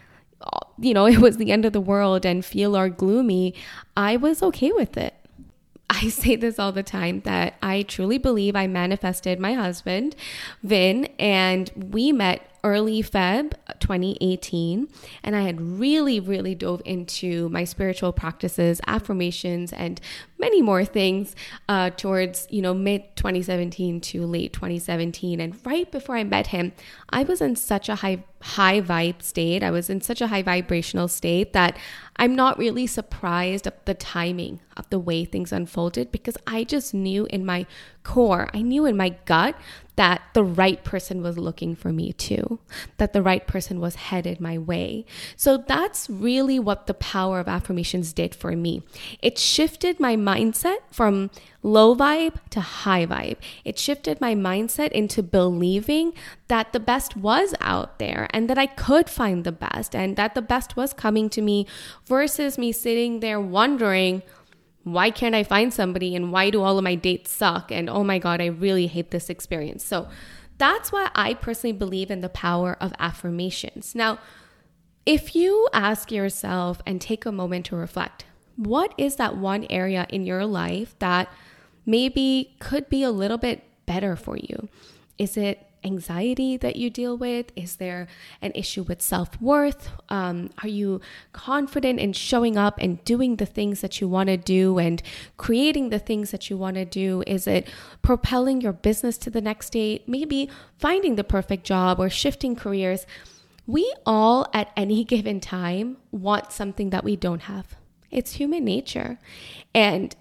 you 0.79 0.93
know, 0.93 1.05
it 1.07 1.19
was 1.19 1.37
the 1.37 1.51
end 1.51 1.65
of 1.65 1.73
the 1.73 1.81
world 1.81 2.25
and 2.25 2.43
feel 2.43 2.75
or 2.75 2.89
gloomy. 2.89 3.55
I 3.95 4.17
was 4.17 4.43
okay 4.43 4.71
with 4.73 4.97
it. 4.97 5.15
I 6.01 6.09
say 6.09 6.35
this 6.35 6.59
all 6.59 6.71
the 6.71 6.83
time 6.83 7.21
that 7.21 7.55
I 7.61 7.83
truly 7.83 8.17
believe 8.17 8.55
I 8.55 8.67
manifested 8.67 9.39
my 9.39 9.53
husband, 9.53 10.15
Vin, 10.63 11.05
and 11.19 11.71
we 11.75 12.11
met 12.11 12.49
early 12.63 13.01
Feb 13.01 13.53
2018. 13.79 14.87
And 15.23 15.35
I 15.35 15.41
had 15.41 15.61
really, 15.61 16.19
really 16.19 16.55
dove 16.55 16.81
into 16.85 17.49
my 17.49 17.63
spiritual 17.63 18.11
practices, 18.11 18.81
affirmations, 18.87 19.71
and 19.73 19.99
many 20.37 20.61
more 20.61 20.85
things 20.85 21.35
uh, 21.67 21.89
towards, 21.91 22.47
you 22.49 22.61
know, 22.61 22.73
mid 22.73 23.15
2017 23.15 24.01
to 24.01 24.25
late 24.25 24.53
2017. 24.53 25.39
And 25.39 25.65
right 25.65 25.89
before 25.91 26.15
I 26.15 26.23
met 26.23 26.47
him, 26.47 26.73
I 27.09 27.23
was 27.23 27.41
in 27.41 27.55
such 27.55 27.89
a 27.89 27.95
high, 27.95 28.23
high 28.41 28.81
vibe 28.81 29.21
state. 29.21 29.63
I 29.63 29.71
was 29.71 29.89
in 29.89 30.01
such 30.01 30.21
a 30.21 30.27
high 30.27 30.43
vibrational 30.43 31.07
state 31.07 31.53
that 31.53 31.77
I'm 32.15 32.35
not 32.35 32.57
really 32.57 32.87
surprised 32.87 33.65
at 33.67 33.85
the 33.85 33.93
timing 33.93 34.59
of 34.75 34.89
the 34.89 34.99
way 34.99 35.25
things 35.25 35.51
unfolded 35.51 36.11
because 36.11 36.37
I 36.45 36.63
just 36.63 36.93
knew 36.93 37.25
in 37.29 37.45
my 37.45 37.65
core, 38.03 38.49
I 38.53 38.61
knew 38.61 38.85
in 38.85 38.97
my 38.97 39.15
gut 39.25 39.55
that 39.95 40.21
the 40.33 40.43
right 40.43 40.81
person 40.83 41.21
was 41.21 41.37
looking 41.37 41.75
for 41.75 41.91
me 41.91 42.13
too, 42.13 42.59
that 42.97 43.11
the 43.11 43.21
right 43.21 43.45
person 43.45 43.81
was 43.81 43.95
headed 43.95 44.39
my 44.39 44.57
way. 44.57 45.05
So 45.35 45.57
that's 45.57 46.09
really 46.09 46.57
what 46.57 46.87
the 46.87 46.93
power 46.93 47.41
of 47.41 47.49
affirmations 47.49 48.13
did 48.13 48.33
for 48.33 48.55
me. 48.55 48.81
It 49.21 49.37
shifted 49.37 49.99
my 49.99 50.15
mindset 50.15 50.77
from 50.89 51.29
low 51.61 51.93
vibe 51.93 52.35
to 52.51 52.61
high 52.61 53.05
vibe. 53.05 53.37
It 53.65 53.77
shifted 53.77 54.21
my 54.21 54.35
mindset 54.35 54.93
into 54.93 55.21
believing 55.21 56.13
that 56.47 56.71
the 56.71 56.79
best 56.79 57.17
was 57.17 57.53
out 57.59 57.99
there 57.99 58.28
and 58.31 58.49
that 58.49 58.57
I 58.57 58.65
could 58.65 59.09
find 59.09 59.43
the 59.43 59.51
best 59.51 59.95
and 59.95 60.15
that 60.15 60.35
the 60.35 60.41
best 60.41 60.75
was 60.75 60.93
coming 60.93 61.29
to 61.31 61.41
me 61.41 61.67
versus 62.05 62.57
me 62.57 62.71
sitting 62.71 63.19
there 63.19 63.39
wondering, 63.39 64.21
why 64.83 65.11
can't 65.11 65.35
I 65.35 65.43
find 65.43 65.73
somebody 65.73 66.15
and 66.15 66.31
why 66.31 66.49
do 66.49 66.61
all 66.61 66.77
of 66.77 66.83
my 66.83 66.95
dates 66.95 67.31
suck? 67.31 67.71
And 67.71 67.89
oh 67.89 68.03
my 68.03 68.19
God, 68.19 68.41
I 68.41 68.47
really 68.47 68.87
hate 68.87 69.11
this 69.11 69.29
experience. 69.29 69.83
So 69.83 70.07
that's 70.57 70.91
why 70.91 71.09
I 71.15 71.33
personally 71.33 71.73
believe 71.73 72.11
in 72.11 72.21
the 72.21 72.29
power 72.29 72.77
of 72.79 72.93
affirmations. 72.99 73.95
Now, 73.95 74.19
if 75.05 75.35
you 75.35 75.67
ask 75.73 76.11
yourself 76.11 76.81
and 76.85 76.99
take 76.99 77.25
a 77.25 77.31
moment 77.31 77.65
to 77.67 77.75
reflect, 77.75 78.25
what 78.55 78.93
is 78.97 79.15
that 79.15 79.37
one 79.37 79.65
area 79.69 80.05
in 80.09 80.25
your 80.25 80.45
life 80.45 80.95
that 80.99 81.29
maybe 81.85 82.55
could 82.59 82.89
be 82.89 83.03
a 83.03 83.11
little 83.11 83.37
bit 83.37 83.63
better 83.85 84.15
for 84.15 84.37
you? 84.37 84.67
Is 85.17 85.37
it 85.37 85.65
anxiety 85.83 86.57
that 86.57 86.75
you 86.75 86.89
deal 86.89 87.17
with? 87.17 87.51
Is 87.55 87.77
there 87.77 88.07
an 88.41 88.51
issue 88.55 88.83
with 88.83 89.01
self 89.01 89.39
worth? 89.41 89.89
Um, 90.09 90.49
are 90.63 90.69
you 90.69 91.01
confident 91.33 91.99
in 91.99 92.13
showing 92.13 92.57
up 92.57 92.77
and 92.79 93.03
doing 93.05 93.37
the 93.37 93.45
things 93.45 93.81
that 93.81 94.01
you 94.01 94.07
want 94.07 94.27
to 94.27 94.37
do 94.37 94.77
and 94.77 95.01
creating 95.37 95.89
the 95.89 95.99
things 95.99 96.31
that 96.31 96.49
you 96.49 96.57
want 96.57 96.75
to 96.75 96.85
do? 96.85 97.23
Is 97.27 97.47
it 97.47 97.67
propelling 98.01 98.61
your 98.61 98.73
business 98.73 99.17
to 99.19 99.29
the 99.29 99.41
next 99.41 99.67
state? 99.67 100.07
Maybe 100.07 100.49
finding 100.77 101.15
the 101.15 101.23
perfect 101.23 101.63
job 101.63 101.99
or 101.99 102.09
shifting 102.09 102.55
careers? 102.55 103.05
We 103.67 103.93
all, 104.05 104.47
at 104.53 104.71
any 104.75 105.03
given 105.15 105.39
time, 105.39 105.97
want 106.11 106.51
something 106.51 106.89
that 106.89 107.03
we 107.03 107.15
don't 107.15 107.43
have. 107.43 107.75
It's 108.11 108.33
human 108.33 108.65
nature. 108.65 109.19
And 109.73 110.15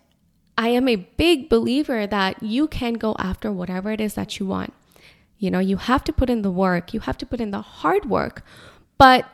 I 0.58 0.70
am 0.70 0.88
a 0.88 0.96
big 0.96 1.48
believer 1.48 2.06
that 2.06 2.42
you 2.42 2.66
can 2.66 2.94
go 2.94 3.14
after 3.18 3.52
whatever 3.52 3.92
it 3.92 4.00
is 4.00 4.14
that 4.14 4.38
you 4.38 4.46
want. 4.46 4.74
You 5.38 5.50
know, 5.50 5.60
you 5.60 5.76
have 5.76 6.04
to 6.04 6.12
put 6.12 6.30
in 6.30 6.42
the 6.42 6.50
work, 6.50 6.92
you 6.92 7.00
have 7.00 7.18
to 7.18 7.26
put 7.26 7.40
in 7.40 7.50
the 7.50 7.62
hard 7.62 8.06
work, 8.06 8.42
but 8.98 9.26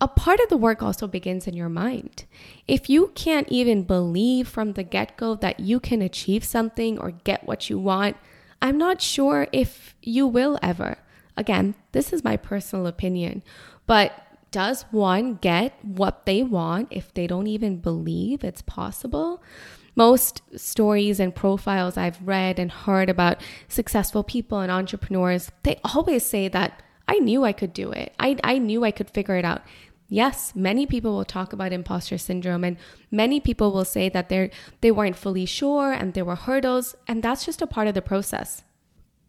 a 0.00 0.08
part 0.08 0.40
of 0.40 0.48
the 0.48 0.56
work 0.56 0.82
also 0.82 1.06
begins 1.06 1.46
in 1.46 1.54
your 1.54 1.68
mind. 1.68 2.24
If 2.66 2.88
you 2.88 3.12
can't 3.14 3.48
even 3.50 3.82
believe 3.82 4.48
from 4.48 4.72
the 4.72 4.82
get 4.82 5.16
go 5.18 5.34
that 5.36 5.60
you 5.60 5.78
can 5.78 6.00
achieve 6.00 6.42
something 6.42 6.98
or 6.98 7.10
get 7.10 7.44
what 7.44 7.68
you 7.68 7.78
want, 7.78 8.16
I'm 8.62 8.78
not 8.78 9.02
sure 9.02 9.46
if 9.52 9.94
you 10.02 10.26
will 10.26 10.58
ever. 10.62 10.98
Again, 11.36 11.74
this 11.92 12.12
is 12.12 12.24
my 12.24 12.36
personal 12.36 12.86
opinion, 12.86 13.42
but 13.86 14.12
does 14.50 14.82
one 14.90 15.34
get 15.34 15.72
what 15.84 16.26
they 16.26 16.42
want 16.42 16.88
if 16.90 17.12
they 17.12 17.26
don't 17.26 17.46
even 17.46 17.76
believe 17.76 18.42
it's 18.42 18.62
possible? 18.62 19.42
Most 19.96 20.42
stories 20.56 21.20
and 21.20 21.34
profiles 21.34 21.96
I've 21.96 22.20
read 22.26 22.58
and 22.58 22.70
heard 22.70 23.08
about 23.08 23.40
successful 23.68 24.22
people 24.22 24.60
and 24.60 24.70
entrepreneurs, 24.70 25.50
they 25.62 25.80
always 25.84 26.24
say 26.24 26.48
that 26.48 26.82
I 27.08 27.18
knew 27.18 27.44
I 27.44 27.52
could 27.52 27.72
do 27.72 27.90
it. 27.90 28.14
I, 28.18 28.36
I 28.44 28.58
knew 28.58 28.84
I 28.84 28.92
could 28.92 29.10
figure 29.10 29.36
it 29.36 29.44
out. 29.44 29.62
Yes, 30.08 30.52
many 30.56 30.86
people 30.86 31.16
will 31.16 31.24
talk 31.24 31.52
about 31.52 31.72
imposter 31.72 32.18
syndrome 32.18 32.64
and 32.64 32.76
many 33.10 33.38
people 33.40 33.72
will 33.72 33.84
say 33.84 34.08
that 34.08 34.28
they're 34.28 34.50
they 34.80 34.90
weren't 34.90 35.16
fully 35.16 35.46
sure 35.46 35.92
and 35.92 36.14
there 36.14 36.24
were 36.24 36.34
hurdles 36.34 36.96
and 37.06 37.22
that's 37.22 37.44
just 37.44 37.62
a 37.62 37.66
part 37.66 37.86
of 37.86 37.94
the 37.94 38.02
process. 38.02 38.64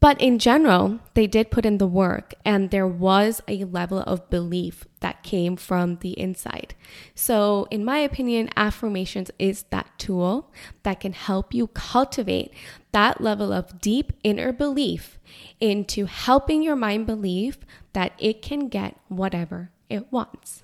But 0.01 0.20
in 0.20 0.39
general, 0.39 1.00
they 1.13 1.27
did 1.27 1.51
put 1.51 1.63
in 1.63 1.77
the 1.77 1.86
work 1.86 2.34
and 2.43 2.72
there 2.72 2.88
was 2.88 3.39
a 3.48 3.65
level 3.65 4.00
of 4.00 4.31
belief 4.31 4.88
that 5.00 5.22
came 5.22 5.55
from 5.55 5.98
the 5.98 6.20
inside. 6.20 6.74
So, 7.13 7.67
in 7.70 7.86
my 7.86 8.00
opinion, 8.00 8.50
affirmations 8.58 9.29
is 9.38 9.63
that 9.70 9.91
tool 10.00 10.51
that 10.81 11.01
can 11.01 11.13
help 11.13 11.53
you 11.53 11.67
cultivate 11.67 12.51
that 12.91 13.22
level 13.22 13.53
of 13.53 13.79
deep 13.79 14.12
inner 14.24 14.51
belief 14.51 15.20
into 15.60 16.08
helping 16.08 16.63
your 16.63 16.75
mind 16.75 17.05
believe 17.05 17.60
that 17.93 18.13
it 18.17 18.41
can 18.41 18.70
get 18.70 18.98
whatever 19.08 19.70
it 19.88 20.12
wants. 20.12 20.63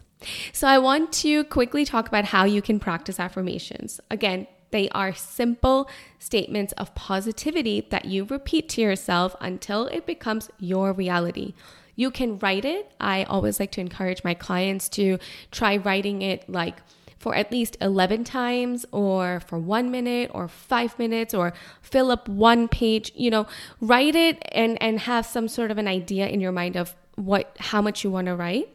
So, 0.51 0.67
I 0.67 0.79
want 0.79 1.13
to 1.13 1.44
quickly 1.44 1.86
talk 1.86 2.08
about 2.08 2.25
how 2.25 2.46
you 2.46 2.63
can 2.63 2.79
practice 2.79 3.20
affirmations. 3.20 4.01
Again, 4.10 4.48
they 4.71 4.89
are 4.89 5.13
simple 5.13 5.89
statements 6.19 6.74
of 6.74 6.93
positivity 6.95 7.86
that 7.89 8.05
you 8.05 8.25
repeat 8.25 8.69
to 8.69 8.81
yourself 8.81 9.36
until 9.39 9.86
it 9.88 10.05
becomes 10.05 10.50
your 10.59 10.93
reality. 10.93 11.53
You 11.95 12.12
can 12.12 12.38
write 12.39 12.65
it. 12.65 12.91
I 13.00 13.24
always 13.24 13.59
like 13.59 13.71
to 13.71 13.81
encourage 13.81 14.24
my 14.24 14.33
clients 14.33 14.88
to 14.89 15.17
try 15.51 15.77
writing 15.77 16.21
it 16.21 16.47
like 16.50 16.77
for 17.17 17.33
at 17.33 17.51
least 17.51 17.77
11 17.81 18.24
times 18.24 18.86
or 18.91 19.39
for 19.39 19.57
one 19.57 19.89
minute 19.89 20.29
or 20.33 20.47
five 20.47 20.97
minutes 21.00 21.33
or 21.33 21.53
fill 21.81 22.12
up 22.12 22.29
one 22.29 22.67
page 22.67 23.12
you 23.15 23.31
know 23.31 23.47
write 23.81 24.15
it 24.15 24.41
and 24.51 24.81
and 24.81 25.00
have 25.00 25.25
some 25.25 25.47
sort 25.47 25.71
of 25.71 25.79
an 25.79 25.88
idea 25.88 26.27
in 26.27 26.39
your 26.39 26.51
mind 26.51 26.75
of 26.75 26.95
what 27.15 27.55
how 27.59 27.81
much 27.81 28.03
you 28.03 28.12
want 28.12 28.27
to 28.27 28.36
write 28.36 28.69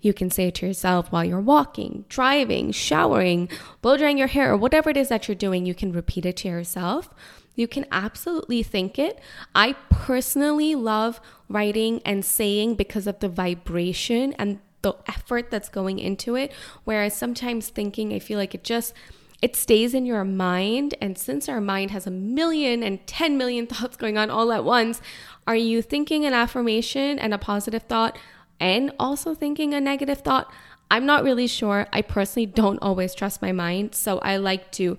you 0.00 0.12
can 0.12 0.30
say 0.30 0.48
it 0.48 0.54
to 0.56 0.66
yourself 0.66 1.10
while 1.10 1.24
you're 1.24 1.40
walking, 1.40 2.04
driving, 2.08 2.72
showering, 2.72 3.48
blow 3.80 3.96
drying 3.96 4.18
your 4.18 4.28
hair, 4.28 4.52
or 4.52 4.56
whatever 4.56 4.90
it 4.90 4.96
is 4.96 5.08
that 5.08 5.28
you're 5.28 5.34
doing. 5.34 5.66
You 5.66 5.74
can 5.74 5.92
repeat 5.92 6.26
it 6.26 6.38
to 6.38 6.48
yourself. 6.48 7.10
You 7.54 7.68
can 7.68 7.86
absolutely 7.92 8.62
think 8.62 8.98
it. 8.98 9.20
I 9.54 9.74
personally 9.90 10.74
love 10.74 11.20
writing 11.48 12.00
and 12.04 12.24
saying 12.24 12.76
because 12.76 13.06
of 13.06 13.20
the 13.20 13.28
vibration 13.28 14.32
and 14.34 14.58
the 14.82 14.94
effort 15.06 15.50
that's 15.50 15.68
going 15.68 15.98
into 15.98 16.34
it. 16.34 16.52
Whereas 16.84 17.16
sometimes 17.16 17.68
thinking, 17.68 18.12
I 18.12 18.18
feel 18.18 18.38
like 18.38 18.54
it 18.54 18.64
just 18.64 18.94
it 19.42 19.56
stays 19.56 19.92
in 19.92 20.06
your 20.06 20.24
mind. 20.24 20.94
And 21.00 21.18
since 21.18 21.48
our 21.48 21.60
mind 21.60 21.90
has 21.90 22.06
a 22.06 22.10
million 22.10 22.82
and 22.82 23.04
10 23.06 23.36
million 23.36 23.66
thoughts 23.68 23.96
going 23.96 24.16
on 24.16 24.30
all 24.30 24.52
at 24.52 24.64
once, 24.64 25.02
are 25.46 25.56
you 25.56 25.82
thinking 25.82 26.24
an 26.24 26.32
affirmation 26.32 27.18
and 27.18 27.34
a 27.34 27.38
positive 27.38 27.82
thought 27.82 28.16
and 28.62 28.92
also 28.96 29.34
thinking 29.34 29.74
a 29.74 29.80
negative 29.80 30.20
thought, 30.20 30.50
I'm 30.88 31.04
not 31.04 31.24
really 31.24 31.48
sure. 31.48 31.88
I 31.92 32.00
personally 32.00 32.46
don't 32.46 32.78
always 32.80 33.12
trust 33.12 33.42
my 33.42 33.50
mind, 33.50 33.96
so 33.96 34.20
I 34.20 34.36
like 34.36 34.70
to 34.72 34.98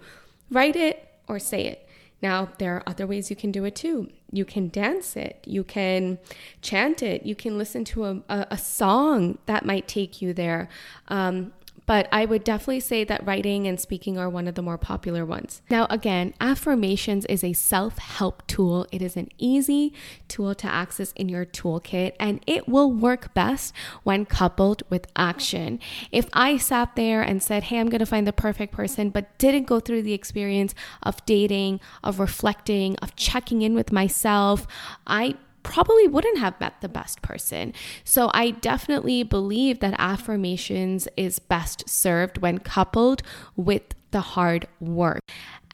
write 0.51 0.75
it 0.75 1.08
or 1.29 1.39
say 1.39 1.65
it. 1.67 1.88
Now, 2.22 2.50
there 2.58 2.75
are 2.75 2.84
other 2.86 3.08
ways 3.08 3.29
you 3.29 3.38
can 3.38 3.53
do 3.53 3.63
it 3.63 3.75
too. 3.75 4.10
You 4.32 4.43
can 4.43 4.67
dance 4.67 5.15
it, 5.15 5.41
you 5.46 5.63
can 5.63 6.20
chant 6.62 7.01
it, 7.01 7.25
you 7.25 7.36
can 7.36 7.58
listen 7.58 7.86
to 7.86 8.05
a, 8.05 8.22
a, 8.27 8.48
a 8.51 8.58
song 8.58 9.38
that 9.46 9.65
might 9.65 9.88
take 9.88 10.22
you 10.22 10.34
there. 10.34 10.67
Um, 11.08 11.53
but 11.85 12.07
I 12.11 12.25
would 12.25 12.43
definitely 12.43 12.79
say 12.79 13.03
that 13.03 13.25
writing 13.25 13.67
and 13.67 13.79
speaking 13.79 14.17
are 14.17 14.29
one 14.29 14.47
of 14.47 14.55
the 14.55 14.61
more 14.61 14.77
popular 14.77 15.25
ones. 15.25 15.61
Now, 15.69 15.87
again, 15.89 16.33
affirmations 16.39 17.25
is 17.25 17.43
a 17.43 17.53
self 17.53 17.97
help 17.97 18.45
tool. 18.47 18.87
It 18.91 19.01
is 19.01 19.17
an 19.17 19.29
easy 19.37 19.93
tool 20.27 20.55
to 20.55 20.67
access 20.67 21.11
in 21.13 21.29
your 21.29 21.45
toolkit, 21.45 22.13
and 22.19 22.41
it 22.47 22.67
will 22.67 22.91
work 22.91 23.33
best 23.33 23.73
when 24.03 24.25
coupled 24.25 24.83
with 24.89 25.07
action. 25.15 25.79
If 26.11 26.27
I 26.33 26.57
sat 26.57 26.95
there 26.95 27.21
and 27.21 27.41
said, 27.41 27.63
Hey, 27.63 27.79
I'm 27.79 27.89
going 27.89 27.99
to 27.99 28.05
find 28.05 28.27
the 28.27 28.33
perfect 28.33 28.73
person, 28.73 29.09
but 29.09 29.37
didn't 29.37 29.67
go 29.67 29.79
through 29.79 30.03
the 30.03 30.13
experience 30.13 30.73
of 31.01 31.25
dating, 31.25 31.79
of 32.03 32.19
reflecting, 32.19 32.95
of 32.97 33.15
checking 33.15 33.61
in 33.61 33.73
with 33.73 33.91
myself, 33.91 34.67
I 35.05 35.35
probably 35.63 36.08
wouldn't 36.08 36.38
have 36.38 36.60
met 36.60 36.82
the 36.82 36.89
best 36.89 37.22
person. 37.22 37.74
So 38.03 38.29
I 38.34 38.51
definitely 38.51 39.24
believe 39.24 39.79
that 39.79 39.96
affirmations 39.98 41.08
is 41.17 41.39
best 41.39 41.89
served 41.89 42.39
when 42.39 42.60
coupled 42.60 43.24
with 43.55 43.96
the 44.12 44.22
hard 44.22 44.67
work. 44.79 45.20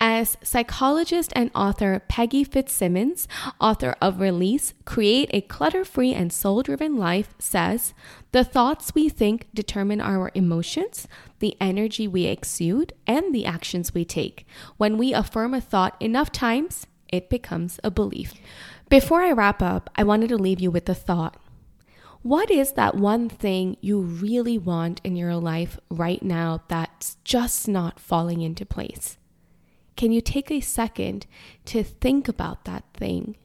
As 0.02 0.38
psychologist 0.42 1.34
and 1.36 1.52
author 1.54 2.02
Peggy 2.08 2.46
Fitzsimmons, 2.46 3.28
author 3.60 3.96
of 4.02 4.22
Release 4.22 4.74
Create 4.86 5.30
a 5.34 5.42
Clutter 5.42 5.84
Free 5.84 6.14
and 6.14 6.32
Soul 6.32 6.64
Driven 6.64 6.96
Life, 6.96 7.36
says, 7.38 7.94
The 8.32 8.46
thoughts 8.46 8.96
we 8.96 9.10
think 9.10 9.48
determine 9.54 10.00
our 10.00 10.32
emotions, 10.34 11.06
the 11.40 11.58
energy 11.60 12.08
we 12.08 12.26
exude, 12.26 12.94
and 13.06 13.36
the 13.36 13.46
actions 13.46 13.94
we 13.94 14.06
take. 14.06 14.48
When 14.78 14.98
we 14.98 15.14
affirm 15.14 15.54
a 15.54 15.60
thought 15.60 15.98
enough 16.00 16.32
times, 16.32 16.88
it 17.10 17.30
becomes 17.30 17.78
a 17.84 17.92
belief. 17.92 18.36
Before 18.90 19.22
I 19.22 19.32
wrap 19.32 19.62
up, 19.62 19.92
I 19.96 20.04
wanted 20.04 20.30
to 20.30 20.38
leave 20.38 20.60
you 20.60 20.72
with 20.72 20.90
a 20.90 20.96
thought. 20.96 21.38
What 22.24 22.50
is 22.50 22.74
that 22.74 22.96
one 22.96 23.30
thing 23.30 23.78
you 23.82 24.02
really 24.02 24.58
want 24.58 25.00
in 25.04 25.16
your 25.16 25.36
life 25.36 25.80
right 25.90 26.22
now 26.24 26.64
that's 26.68 27.18
just 27.24 27.68
not 27.68 28.00
falling 28.00 28.42
into 28.42 28.66
place? 28.66 29.18
Can 29.96 30.12
you 30.12 30.22
take 30.22 30.50
a 30.50 30.60
second 30.60 31.28
to 31.66 31.84
think 31.84 32.28
about 32.28 32.66
that 32.66 32.84
thing 32.96 33.38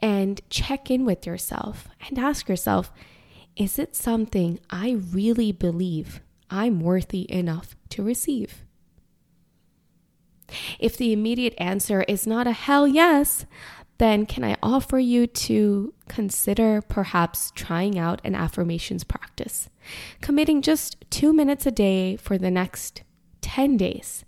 and 0.00 0.40
check 0.48 0.90
in 0.90 1.04
with 1.04 1.26
yourself 1.26 1.88
and 2.08 2.18
ask 2.18 2.48
yourself, 2.48 2.90
is 3.56 3.78
it 3.78 3.94
something 3.94 4.58
I 4.70 4.92
really 5.12 5.52
believe 5.52 6.22
I'm 6.48 6.80
worthy 6.80 7.30
enough 7.30 7.76
to 7.90 8.02
receive? 8.02 8.64
If 10.78 10.96
the 10.96 11.12
immediate 11.12 11.54
answer 11.58 12.02
is 12.02 12.26
not 12.26 12.46
a 12.46 12.52
hell 12.52 12.88
yes, 12.88 13.46
then 14.00 14.24
can 14.24 14.42
I 14.42 14.56
offer 14.62 14.98
you 14.98 15.26
to 15.26 15.92
consider 16.08 16.80
perhaps 16.80 17.52
trying 17.54 17.98
out 17.98 18.22
an 18.24 18.34
affirmations 18.34 19.04
practice, 19.04 19.68
committing 20.22 20.62
just 20.62 20.96
two 21.10 21.34
minutes 21.34 21.66
a 21.66 21.70
day 21.70 22.16
for 22.16 22.38
the 22.38 22.50
next 22.50 23.02
10 23.42 23.76
days? 23.76 24.24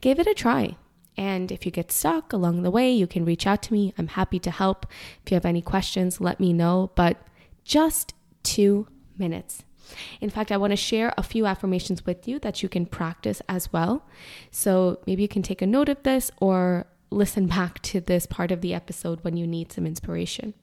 Give 0.00 0.18
it 0.18 0.26
a 0.26 0.34
try. 0.34 0.76
And 1.16 1.52
if 1.52 1.64
you 1.64 1.70
get 1.70 1.92
stuck 1.92 2.32
along 2.32 2.62
the 2.62 2.72
way, 2.72 2.90
you 2.90 3.06
can 3.06 3.24
reach 3.24 3.46
out 3.46 3.62
to 3.64 3.72
me. 3.72 3.94
I'm 3.98 4.08
happy 4.08 4.40
to 4.40 4.50
help. 4.50 4.84
If 5.24 5.30
you 5.30 5.36
have 5.36 5.46
any 5.46 5.62
questions, 5.62 6.20
let 6.20 6.40
me 6.40 6.52
know. 6.52 6.90
But 6.96 7.18
just 7.64 8.14
two 8.42 8.88
minutes. 9.16 9.62
In 10.20 10.28
fact, 10.28 10.50
I 10.50 10.56
want 10.56 10.72
to 10.72 10.76
share 10.76 11.14
a 11.16 11.22
few 11.22 11.46
affirmations 11.46 12.04
with 12.04 12.26
you 12.26 12.40
that 12.40 12.64
you 12.64 12.68
can 12.68 12.84
practice 12.84 13.40
as 13.48 13.72
well. 13.72 14.04
So 14.50 14.98
maybe 15.06 15.22
you 15.22 15.28
can 15.28 15.42
take 15.42 15.62
a 15.62 15.66
note 15.66 15.88
of 15.88 16.02
this 16.02 16.32
or 16.40 16.86
listen 17.10 17.46
back 17.46 17.80
to 17.82 18.00
this 18.00 18.26
part 18.26 18.50
of 18.50 18.60
the 18.60 18.74
episode 18.74 19.22
when 19.22 19.36
you 19.36 19.46
need 19.46 19.72
some 19.72 19.86
inspiration. 19.86 20.54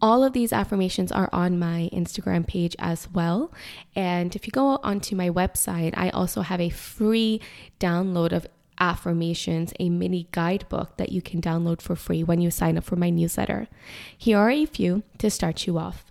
All 0.00 0.22
of 0.22 0.34
these 0.34 0.52
affirmations 0.52 1.10
are 1.10 1.30
on 1.32 1.58
my 1.58 1.88
Instagram 1.92 2.46
page 2.46 2.76
as 2.78 3.10
well. 3.10 3.52
And 3.94 4.36
if 4.36 4.46
you 4.46 4.50
go 4.50 4.78
onto 4.82 5.16
my 5.16 5.30
website, 5.30 5.94
I 5.96 6.10
also 6.10 6.42
have 6.42 6.60
a 6.60 6.68
free 6.68 7.40
download 7.80 8.32
of 8.32 8.46
affirmations, 8.78 9.72
a 9.80 9.88
mini 9.88 10.28
guidebook 10.32 10.98
that 10.98 11.12
you 11.12 11.22
can 11.22 11.40
download 11.40 11.80
for 11.80 11.96
free 11.96 12.22
when 12.22 12.40
you 12.42 12.50
sign 12.50 12.76
up 12.76 12.84
for 12.84 12.96
my 12.96 13.08
newsletter. 13.08 13.68
Here 14.16 14.38
are 14.38 14.50
a 14.50 14.66
few 14.66 15.02
to 15.18 15.30
start 15.30 15.66
you 15.66 15.78
off. 15.78 16.04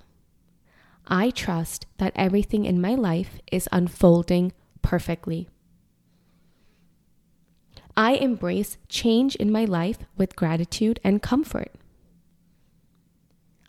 I 1.07 1.29
trust 1.29 1.85
that 1.99 2.13
everything 2.15 2.65
in 2.65 2.81
my 2.81 2.95
life 2.95 3.39
is 3.51 3.69
unfolding 3.71 4.51
perfectly. 4.81 5.47
I 7.97 8.13
embrace 8.13 8.77
change 8.89 9.35
in 9.35 9.51
my 9.51 9.65
life 9.65 9.99
with 10.17 10.35
gratitude 10.35 10.99
and 11.03 11.21
comfort. 11.21 11.71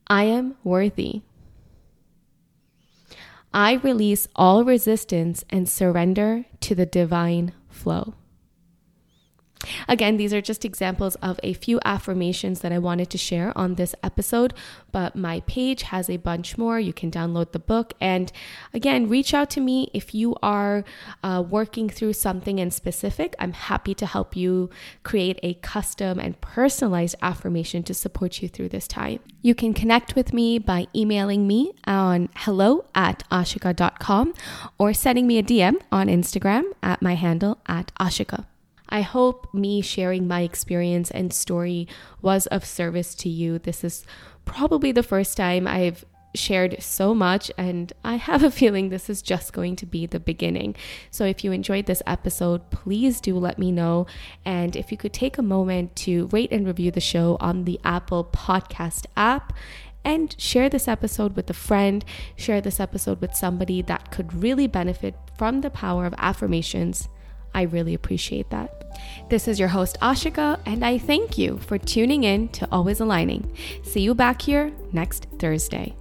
I 0.09 0.25
am 0.25 0.57
worthy. 0.65 1.23
I 3.53 3.75
release 3.75 4.29
all 4.37 4.65
resistance 4.65 5.45
and 5.49 5.69
surrender 5.69 6.45
to 6.61 6.75
the 6.75 6.87
divine 6.87 7.53
flow. 7.69 8.15
Again, 9.88 10.16
these 10.16 10.35
are 10.35 10.40
just 10.40 10.64
examples 10.64 11.14
of 11.16 11.38
a 11.42 11.53
few 11.53 11.81
affirmations 11.85 12.61
that 12.61 12.72
I 12.72 12.79
wanted 12.79 13.11
to 13.11 13.18
share 13.18 13.57
on 13.57 13.75
this 13.75 13.94
episode, 14.03 14.55
but 14.92 15.14
my 15.14 15.40
page 15.40 15.83
has 15.83 16.11
a 16.11 16.16
bunch 16.16 16.59
more. 16.59 16.81
You 16.81 16.92
can 16.92 17.11
download 17.11 17.53
the 17.53 17.59
book. 17.59 17.94
And 18.01 18.33
again, 18.75 19.09
reach 19.09 19.35
out 19.35 19.51
to 19.51 19.61
me 19.61 19.90
if 19.92 20.14
you 20.14 20.35
are 20.42 20.85
uh, 21.22 21.42
working 21.49 21.88
through 21.88 22.14
something 22.14 22.59
in 22.59 22.70
specific. 22.70 23.35
I'm 23.38 23.53
happy 23.53 23.94
to 23.94 24.07
help 24.07 24.37
you 24.37 24.70
create 25.03 25.38
a 25.42 25.55
custom 25.55 26.18
and 26.18 26.40
personalized 26.40 27.16
affirmation 27.22 27.83
to 27.85 27.94
support 27.94 28.42
you 28.42 28.49
through 28.49 28.70
this 28.70 28.88
time. 28.88 29.20
You 29.42 29.55
can 29.55 29.75
connect 29.75 30.16
with 30.16 30.33
me 30.33 30.59
by 30.59 30.87
emailing 30.94 31.46
me 31.46 31.72
on 31.87 32.29
hello 32.35 32.85
at 32.94 33.22
ashika.com 33.31 34.35
or 34.79 34.92
sending 34.92 35.27
me 35.27 35.38
a 35.38 35.42
DM 35.42 35.81
on 35.92 36.09
Instagram 36.09 36.64
at 36.83 37.01
my 37.01 37.14
handle 37.14 37.59
at 37.68 37.92
ashika. 38.01 38.46
I 38.88 39.03
hope 39.03 39.53
me 39.53 39.81
sharing 39.81 40.29
my 40.29 40.42
experience 40.42 41.11
and 41.11 41.33
story 41.33 41.88
was 42.22 42.46
of 42.49 42.64
service 42.64 43.14
to 43.16 43.29
you. 43.29 43.59
This 43.59 43.85
is 43.85 44.05
probably 44.44 44.92
the 44.92 45.03
first 45.03 45.37
time 45.37 45.66
I've 45.66 46.05
shared 46.37 46.77
so 46.81 47.14
much, 47.14 47.51
and 47.57 47.92
I 48.05 48.16
have 48.16 48.42
a 48.44 48.51
feeling 48.51 48.88
this 48.88 49.11
is 49.11 49.22
just 49.22 49.53
going 49.53 49.77
to 49.77 49.87
be 49.87 50.07
the 50.07 50.20
beginning. 50.20 50.77
So, 51.11 51.25
if 51.25 51.42
you 51.42 51.53
enjoyed 51.53 51.87
this 51.87 52.03
episode, 52.07 52.70
please 52.70 53.20
do 53.20 53.37
let 53.38 53.59
me 53.59 53.72
know. 53.72 54.07
And 54.44 54.77
if 54.77 54.92
you 54.92 54.99
could 54.99 55.12
take 55.12 55.38
a 55.38 55.42
moment 55.42 55.96
to 55.96 56.29
rate 56.29 56.53
and 56.53 56.66
review 56.66 56.90
the 56.90 57.01
show 57.01 57.37
on 57.40 57.64
the 57.64 57.81
Apple 57.85 58.25
Podcast 58.25 59.07
app 59.16 59.53
and 60.05 60.37
share 60.40 60.68
this 60.68 60.87
episode 60.87 61.35
with 61.35 61.51
a 61.51 61.55
friend, 61.55 62.05
share 62.37 62.61
this 62.61 62.79
episode 62.79 63.20
with 63.20 63.35
somebody 63.35 63.83
that 63.83 64.12
could 64.12 64.33
really 64.33 64.68
benefit 64.68 65.16
from 65.37 65.62
the 65.62 65.70
power 65.70 66.07
of 66.07 66.14
affirmations. 66.18 67.09
I 67.57 67.62
really 67.62 67.95
appreciate 67.95 68.51
that. 68.51 68.71
This 69.31 69.49
is 69.49 69.59
your 69.59 69.69
host, 69.69 69.99
Ashika, 70.01 70.61
and 70.66 70.85
I 70.85 70.99
thank 70.99 71.38
you 71.38 71.59
for 71.59 71.79
tuning 71.79 72.25
in 72.25 72.49
to 72.51 72.69
Always 72.71 73.01
Aligning. 73.01 73.57
See 73.83 74.01
you 74.01 74.14
back 74.14 74.42
here 74.42 74.71
next 74.92 75.27
Thursday. 75.38 75.95